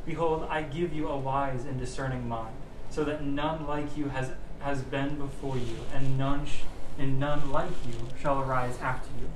[0.05, 2.55] Behold, I give you a wise and discerning mind,
[2.89, 6.63] so that none like you has, has been before you, and none, sh-
[6.97, 9.29] and none like you shall arise after you.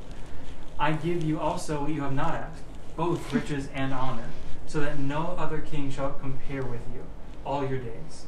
[0.79, 2.63] I give you also what you have not asked,
[2.95, 4.29] both riches and honor
[4.65, 7.03] so that no other king shall compare with you
[7.45, 8.27] all your days.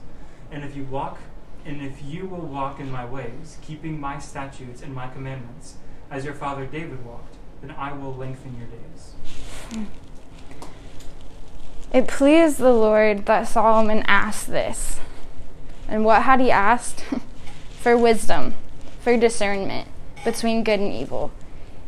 [0.52, 1.20] And if you walk,
[1.66, 5.76] and if you will walk in my ways, keeping my statutes and my commandments,
[6.10, 9.14] as your father David walked, then I will lengthen your days.
[9.72, 9.84] Hmm.
[11.94, 15.00] It pleased the Lord that Solomon asked this.
[15.88, 17.06] And what had he asked?
[17.82, 18.54] for wisdom,
[19.02, 19.88] for discernment
[20.24, 21.32] between good and evil.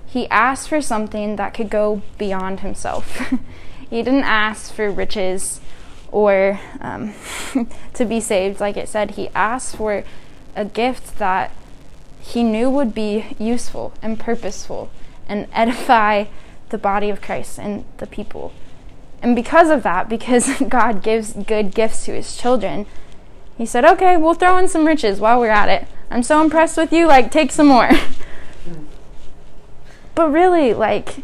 [0.05, 3.31] He asked for something that could go beyond himself.
[3.93, 5.61] He didn't ask for riches
[6.11, 7.13] or um,
[7.93, 9.11] to be saved, like it said.
[9.11, 10.03] He asked for
[10.55, 11.51] a gift that
[12.19, 14.89] he knew would be useful and purposeful
[15.27, 16.25] and edify
[16.69, 18.51] the body of Christ and the people.
[19.21, 22.87] And because of that, because God gives good gifts to his children,
[23.59, 25.87] he said, Okay, we'll throw in some riches while we're at it.
[26.13, 27.89] I'm so impressed with you, like, take some more.
[30.15, 31.23] but really, like,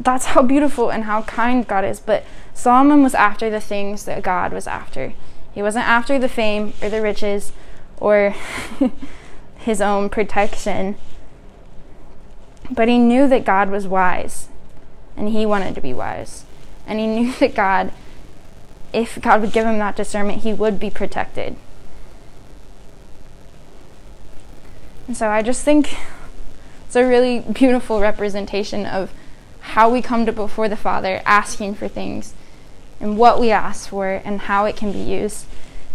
[0.00, 2.00] that's how beautiful and how kind God is.
[2.00, 5.12] But Solomon was after the things that God was after.
[5.54, 7.52] He wasn't after the fame or the riches
[7.98, 8.34] or
[9.56, 10.96] his own protection.
[12.72, 14.48] But he knew that God was wise,
[15.16, 16.44] and he wanted to be wise.
[16.88, 17.92] And he knew that God,
[18.92, 21.54] if God would give him that discernment, he would be protected.
[25.08, 25.96] And so I just think
[26.86, 29.12] it's a really beautiful representation of
[29.60, 32.34] how we come to before the Father asking for things
[33.00, 35.46] and what we ask for and how it can be used.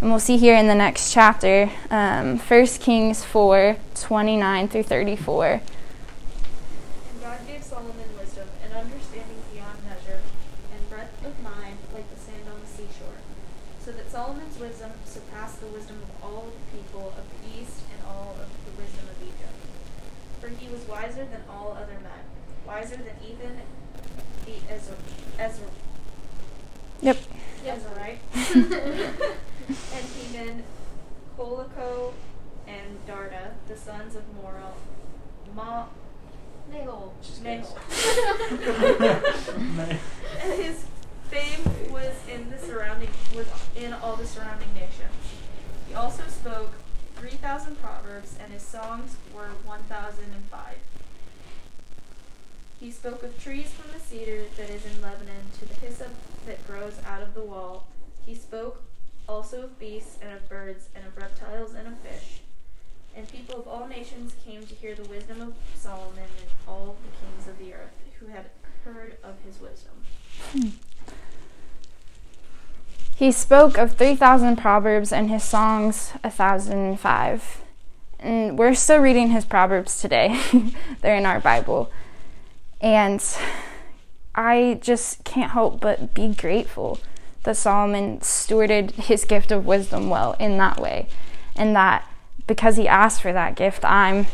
[0.01, 5.61] And we'll see here in the next chapter, um, 1 Kings 4 29 through 34.
[7.21, 10.19] God gave Solomon wisdom and understanding beyond measure,
[10.75, 13.15] and breadth of mind like the sand on the seashore,
[13.79, 17.79] so that Solomon's wisdom surpassed the wisdom of all of the people of the east
[17.95, 19.55] and all of the wisdom of Egypt.
[20.41, 22.23] For he was wiser than all other men,
[22.65, 23.59] wiser than even
[24.45, 24.95] the Ezra.
[25.37, 25.67] Ezra
[27.01, 27.17] Yep.
[27.65, 28.19] Ezra, right?
[28.33, 30.63] and Heman,
[31.37, 32.13] Colico,
[32.67, 34.75] and Darda, the sons of Moral,
[35.53, 35.87] Ma,
[36.71, 37.11] Nahol.
[37.43, 37.77] Nahol.
[40.41, 40.85] And his
[41.29, 45.11] fame was in the surrounding was in all the surrounding nations.
[45.87, 46.71] He also spoke
[47.23, 50.75] three thousand proverbs, and his songs were one thousand and five.
[52.81, 56.11] He spoke of trees from the cedar that is in Lebanon to the hyssop
[56.45, 57.87] that grows out of the wall.
[58.25, 58.83] He spoke
[59.29, 62.41] also of beasts and of birds and of reptiles and of fish.
[63.15, 67.25] And people of all nations came to hear the wisdom of Solomon and all the
[67.25, 68.47] kings of the earth who had
[68.83, 69.93] heard of his wisdom.
[70.51, 71.13] Hmm.
[73.15, 77.61] He spoke of 3,000 proverbs and his songs 1,005.
[78.19, 80.39] And we're still reading his proverbs today.
[81.01, 81.91] They're in our Bible.
[82.81, 83.23] And
[84.35, 86.99] I just can't help but be grateful
[87.43, 91.07] that Solomon stewarded his gift of wisdom well in that way.
[91.55, 92.09] And that
[92.47, 94.27] because he asked for that gift, I'm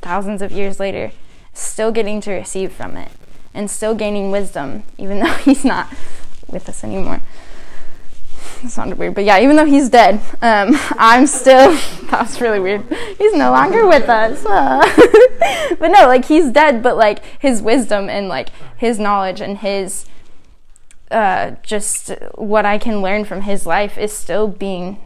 [0.00, 1.12] thousands of years later
[1.52, 3.10] still getting to receive from it
[3.54, 5.88] and still gaining wisdom, even though he's not
[6.48, 7.22] with us anymore.
[8.62, 11.72] That sounded weird, but yeah, even though he's dead, um, I'm still.
[12.10, 12.84] that was really weird.
[13.18, 14.42] He's no longer with us.
[15.78, 20.06] But no, like he's dead, but like his wisdom and like his knowledge and his
[21.10, 24.98] uh, just what I can learn from his life is still being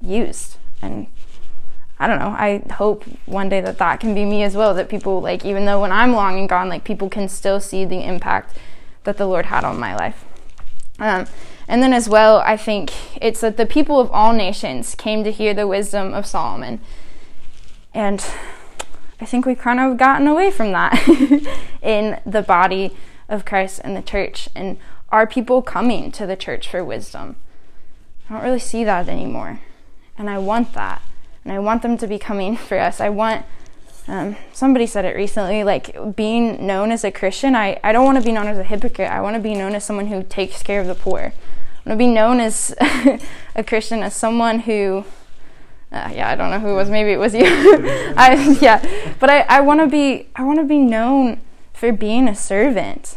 [0.00, 0.56] used.
[0.82, 1.06] And
[1.98, 2.28] I don't know.
[2.28, 4.74] I hope one day that that can be me as well.
[4.74, 7.84] That people like, even though when I'm long and gone, like people can still see
[7.84, 8.56] the impact
[9.04, 10.24] that the Lord had on my life.
[10.98, 11.26] Um,
[11.70, 12.92] and then as well, I think
[13.22, 16.80] it's that the people of all nations came to hear the wisdom of Solomon.
[17.94, 18.26] And
[19.20, 20.98] I think we've kind of gotten away from that
[21.80, 22.96] in the body
[23.28, 24.48] of Christ and the church.
[24.52, 24.78] And
[25.10, 27.36] are people coming to the church for wisdom?
[28.28, 29.60] I don't really see that anymore.
[30.18, 31.02] And I want that.
[31.44, 33.00] And I want them to be coming for us.
[33.00, 33.46] I want,
[34.08, 38.18] um, somebody said it recently, like being known as a Christian, I, I don't want
[38.18, 39.08] to be known as a hypocrite.
[39.08, 41.32] I want to be known as someone who takes care of the poor.
[41.84, 42.74] I want to be known as
[43.54, 45.04] a Christian, as someone who,
[45.90, 46.90] uh, yeah, I don't know who it was.
[46.90, 47.44] Maybe it was you.
[47.46, 51.40] I, yeah, but I, I want to be I want to be known
[51.72, 53.16] for being a servant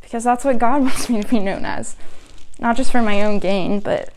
[0.00, 1.96] because that's what God wants me to be known as,
[2.58, 4.12] not just for my own gain, but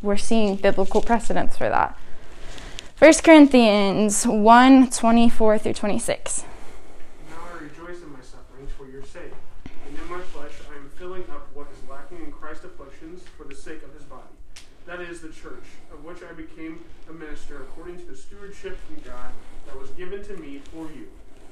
[0.00, 1.98] we're seeing biblical precedents for that.
[2.98, 6.44] 1 Corinthians 1 24 through 26.
[7.28, 9.34] Now I rejoice in my sufferings for your sake,
[9.86, 13.44] and in my flesh I am filling up what is lacking in Christ's afflictions for
[13.44, 14.22] the sake of his body.
[14.86, 18.96] That is the church, of which I became a minister according to the stewardship from
[19.04, 19.30] God
[19.66, 21.06] that was given to me for you,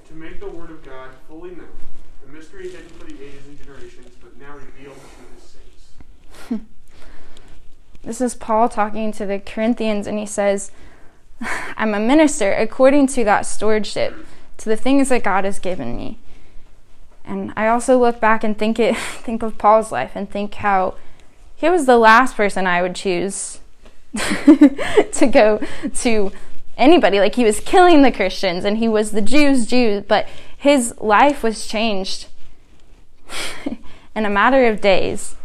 [0.09, 1.68] to make the word of God fully known,
[2.24, 5.57] the mystery hidden for the ages and generations, but now revealed to his
[6.49, 6.64] saints.
[8.03, 10.70] This is Paul talking to the Corinthians, and he says,
[11.76, 14.26] I'm a minister according to that stewardship,
[14.59, 16.18] to the things that God has given me.
[17.24, 20.97] And I also look back and think it think of Paul's life and think how
[21.57, 23.61] he was the last person I would choose
[25.12, 25.60] to go
[25.96, 26.32] to
[26.76, 27.20] anybody.
[27.20, 31.42] Like he was killing the Christians and he was the Jews' Jew, but his life
[31.42, 32.26] was changed
[34.14, 35.36] in a matter of days.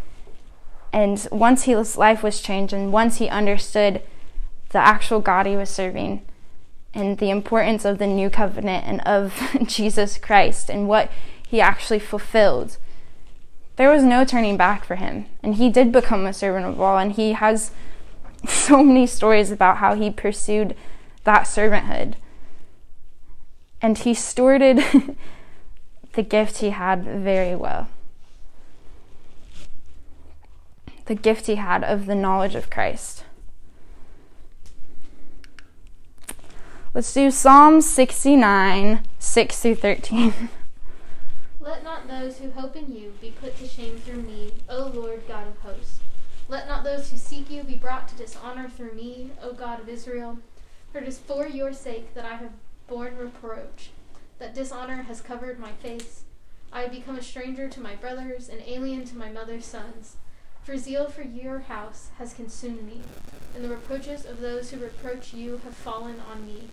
[0.91, 4.01] And once his life was changed and once he understood
[4.69, 6.23] the actual God he was serving,
[6.93, 11.11] and the importance of the new covenant and of Jesus Christ and what
[11.47, 12.77] he actually fulfilled.
[13.75, 16.97] There was no turning back for him, and he did become a servant of all,
[16.97, 17.71] and he has
[18.47, 20.75] so many stories about how he pursued
[21.23, 22.15] that servanthood.
[23.81, 25.15] And he stewarded
[26.13, 27.87] the gift he had very well.
[31.05, 33.23] The gift he had of the knowledge of Christ.
[36.93, 40.33] Let's do Psalm 69, 6 through 13.
[41.59, 45.27] Let not those who hope in you be put to shame through me, O Lord
[45.27, 45.99] God of hosts.
[46.49, 49.87] Let not those who seek you be brought to dishonor through me, O God of
[49.87, 50.39] Israel.
[50.91, 52.53] For it is for your sake that I have
[52.87, 53.91] borne reproach,
[54.39, 56.23] that dishonor has covered my face.
[56.73, 60.17] I have become a stranger to my brothers, and alien to my mother's sons.
[60.63, 63.01] For zeal for your house has consumed me,
[63.53, 66.69] and the reproaches of those who reproach you have fallen on me.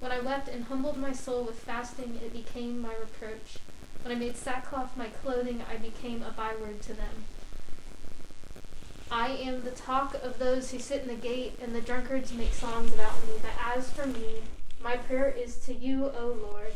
[0.00, 3.58] When I wept and humbled my soul with fasting, it became my reproach.
[4.02, 7.24] When I made sackcloth my clothing, I became a byword to them.
[9.10, 12.52] I am the talk of those who sit in the gate, and the drunkards make
[12.52, 13.34] songs about me.
[13.40, 14.42] But as for me,
[14.82, 16.72] my prayer is to you, O Lord.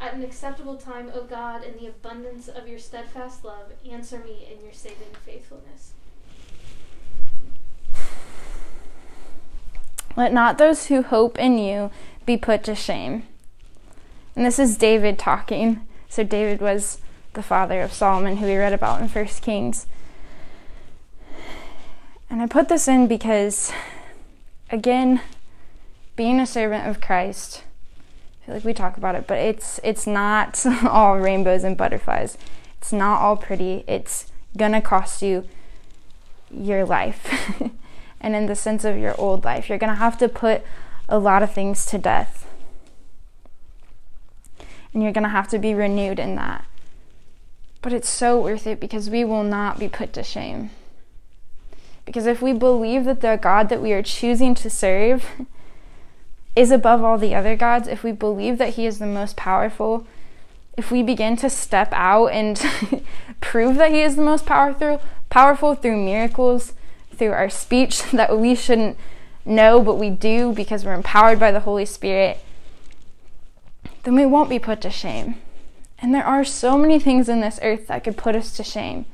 [0.00, 4.48] At an acceptable time, O God, in the abundance of your steadfast love, answer me
[4.50, 5.92] in your saving faithfulness.
[10.16, 11.90] Let not those who hope in you
[12.26, 13.26] be put to shame.
[14.34, 15.86] And this is David talking.
[16.08, 16.98] So, David was
[17.34, 19.86] the father of Solomon, who we read about in First Kings.
[22.32, 23.70] And I put this in because,
[24.70, 25.20] again,
[26.16, 27.62] being a servant of Christ,
[28.40, 32.38] I feel like we talk about it, but it's it's not all rainbows and butterflies.
[32.78, 33.84] It's not all pretty.
[33.86, 35.46] It's gonna cost you
[36.50, 37.60] your life.
[38.18, 40.62] and in the sense of your old life, you're gonna have to put
[41.10, 42.48] a lot of things to death.
[44.94, 46.64] And you're gonna have to be renewed in that.
[47.82, 50.70] But it's so worth it because we will not be put to shame.
[52.12, 55.24] Because if we believe that the God that we are choosing to serve
[56.54, 60.06] is above all the other gods, if we believe that He is the most powerful,
[60.76, 62.62] if we begin to step out and
[63.40, 65.00] prove that He is the most powerful,
[65.30, 66.74] powerful through miracles,
[67.16, 68.98] through our speech that we shouldn't
[69.46, 72.40] know, but we do because we're empowered by the Holy Spirit,
[74.02, 75.36] then we won't be put to shame.
[75.98, 79.06] And there are so many things in this earth that could put us to shame.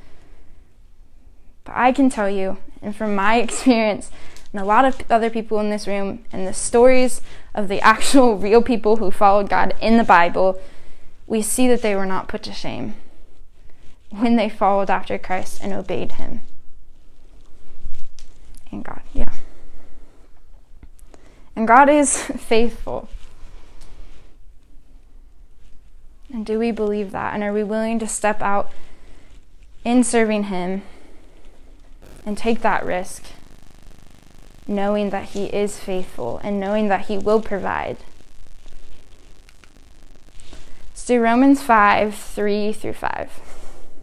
[1.69, 4.09] But I can tell you, and from my experience,
[4.51, 7.21] and a lot of other people in this room, and the stories
[7.53, 10.59] of the actual real people who followed God in the Bible,
[11.27, 12.95] we see that they were not put to shame
[14.09, 16.41] when they followed after Christ and obeyed Him.
[18.71, 19.33] And God, yeah.
[21.55, 23.09] And God is faithful.
[26.33, 27.35] And do we believe that?
[27.35, 28.71] And are we willing to step out
[29.85, 30.81] in serving Him
[32.25, 33.23] and take that risk,
[34.67, 37.97] knowing that He is faithful and knowing that He will provide?
[40.89, 43.41] Let's do Romans 5 3 through 5.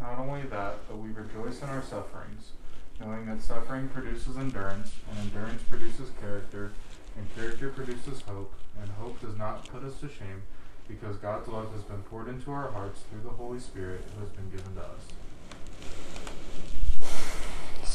[0.01, 2.53] Not only that, but we rejoice in our sufferings,
[3.01, 6.73] knowing that suffering produces endurance, and endurance produces character,
[7.17, 10.43] and character produces hope, and hope does not put us to shame,
[10.89, 14.31] because God's love has been poured into our hearts through the Holy Spirit who has
[14.31, 16.16] been given to us.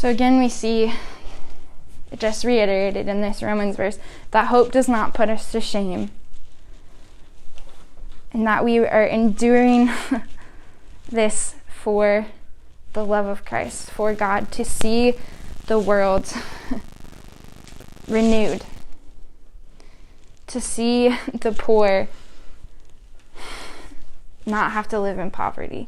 [0.02, 0.92] So again, we see
[2.18, 4.00] just reiterated in this Romans verse
[4.32, 6.10] that hope does not put us to shame,
[8.34, 9.92] and that we are enduring
[11.12, 12.26] this for
[12.94, 15.14] the love of Christ, for God to see
[15.68, 16.34] the world
[18.08, 18.64] renewed,
[20.48, 22.08] to see the poor
[24.48, 25.88] not have to live in poverty.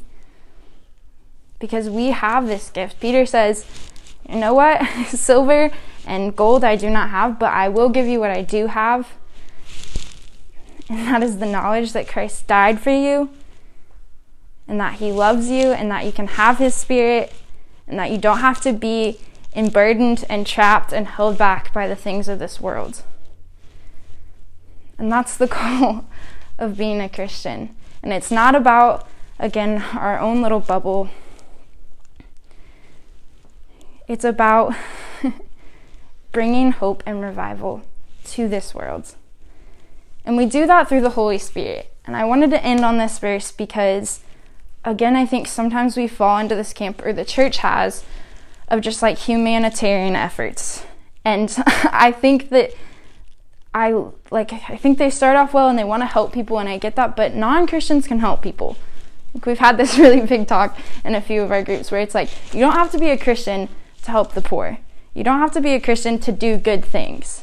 [1.58, 3.00] Because we have this gift.
[3.00, 3.66] Peter says,
[4.28, 4.82] You know what?
[5.08, 5.70] Silver
[6.06, 9.14] and gold I do not have, but I will give you what I do have.
[10.88, 13.30] And that is the knowledge that Christ died for you,
[14.68, 17.32] and that He loves you, and that you can have His Spirit,
[17.86, 19.18] and that you don't have to be
[19.72, 23.02] burdened and trapped and held back by the things of this world.
[24.98, 25.46] And that's the
[25.80, 26.04] goal
[26.58, 27.74] of being a Christian.
[28.02, 29.08] And it's not about,
[29.38, 31.08] again, our own little bubble.
[34.06, 34.74] It's about
[36.32, 37.82] bringing hope and revival
[38.24, 39.14] to this world.
[40.24, 41.90] And we do that through the Holy Spirit.
[42.04, 44.20] And I wanted to end on this verse because,
[44.84, 48.04] again, I think sometimes we fall into this camp, or the church has,
[48.68, 50.84] of just like humanitarian efforts.
[51.24, 52.72] And I think that
[53.74, 53.92] I
[54.30, 56.78] like I think they start off well and they want to help people and I
[56.78, 58.76] get that, but non-Christians can help people.
[59.34, 62.14] Like we've had this really big talk in a few of our groups where it's
[62.14, 63.68] like you don't have to be a Christian
[64.04, 64.78] to help the poor.
[65.12, 67.42] You don't have to be a Christian to do good things.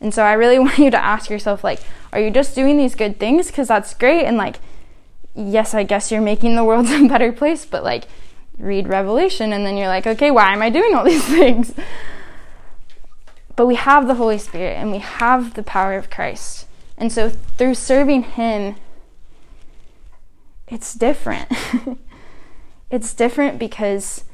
[0.00, 1.80] And so I really want you to ask yourself like
[2.12, 4.60] are you just doing these good things cuz that's great and like
[5.34, 8.04] yes, I guess you're making the world a better place, but like
[8.58, 11.72] read Revelation and then you're like, okay, why am I doing all these things?
[13.54, 16.66] But we have the Holy Spirit and we have the power of Christ.
[16.96, 18.76] And so through serving Him,
[20.68, 21.48] it's different.
[22.90, 24.24] it's different because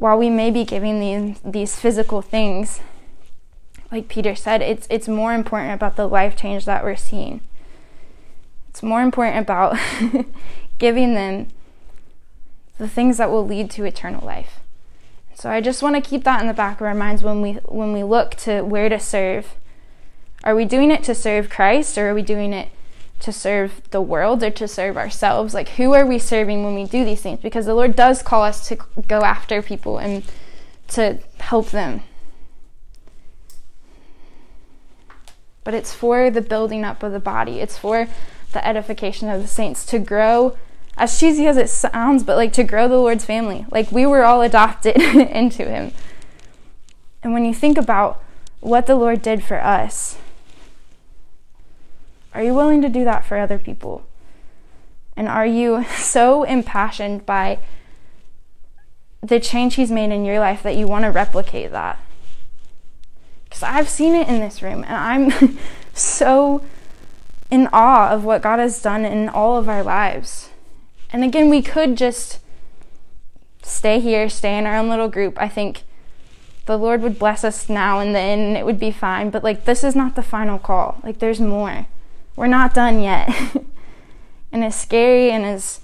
[0.00, 2.80] while we may be giving these, these physical things,
[3.92, 7.42] like Peter said, it's, it's more important about the life change that we're seeing.
[8.70, 9.78] It's more important about
[10.78, 11.48] giving them
[12.78, 14.60] the things that will lead to eternal life.
[15.34, 17.52] So I just want to keep that in the back of our minds when we
[17.64, 19.54] when we look to where to serve.
[20.44, 22.68] Are we doing it to serve Christ or are we doing it
[23.20, 25.54] to serve the world or to serve ourselves?
[25.54, 27.40] Like who are we serving when we do these things?
[27.40, 30.24] Because the Lord does call us to go after people and
[30.88, 32.02] to help them.
[35.64, 37.60] But it's for the building up of the body.
[37.60, 38.08] It's for
[38.52, 40.56] the edification of the saints to grow
[40.96, 43.66] as cheesy as it sounds, but like to grow the Lord's family.
[43.70, 45.92] Like we were all adopted into Him.
[47.22, 48.22] And when you think about
[48.60, 50.18] what the Lord did for us,
[52.34, 54.06] are you willing to do that for other people?
[55.16, 57.58] And are you so impassioned by
[59.22, 61.98] the change He's made in your life that you want to replicate that?
[63.44, 65.58] Because I've seen it in this room, and I'm
[65.92, 66.62] so
[67.50, 70.50] in awe of what God has done in all of our lives.
[71.12, 72.38] And again, we could just
[73.62, 75.36] stay here, stay in our own little group.
[75.40, 75.82] I think
[76.66, 79.30] the Lord would bless us now and then and it would be fine.
[79.30, 81.00] But like, this is not the final call.
[81.02, 81.86] Like, there's more.
[82.40, 83.28] We're not done yet.
[84.50, 85.80] and as scary and as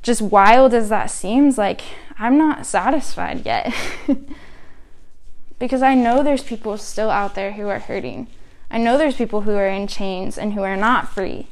[0.00, 1.82] just wild as that seems, like,
[2.18, 3.70] I'm not satisfied yet.
[5.58, 8.28] because I know there's people still out there who are hurting.
[8.70, 11.48] I know there's people who are in chains and who are not free.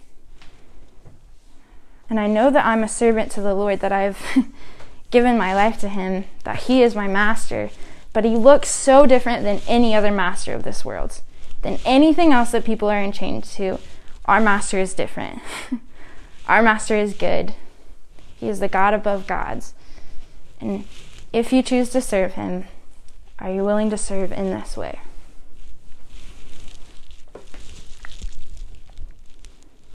[2.09, 4.19] And I know that I'm a servant to the Lord, that I've
[5.11, 7.69] given my life to Him, that He is my master.
[8.15, 11.21] But He looks so different than any other master of this world,
[11.61, 13.79] than anything else that people are in chains to.
[14.31, 15.41] Our master is different.
[16.47, 17.55] Our master is good.
[18.37, 19.75] He is the God above gods.
[20.61, 20.85] And
[21.33, 22.67] if you choose to serve Him,
[23.41, 25.01] are you willing to serve in this way?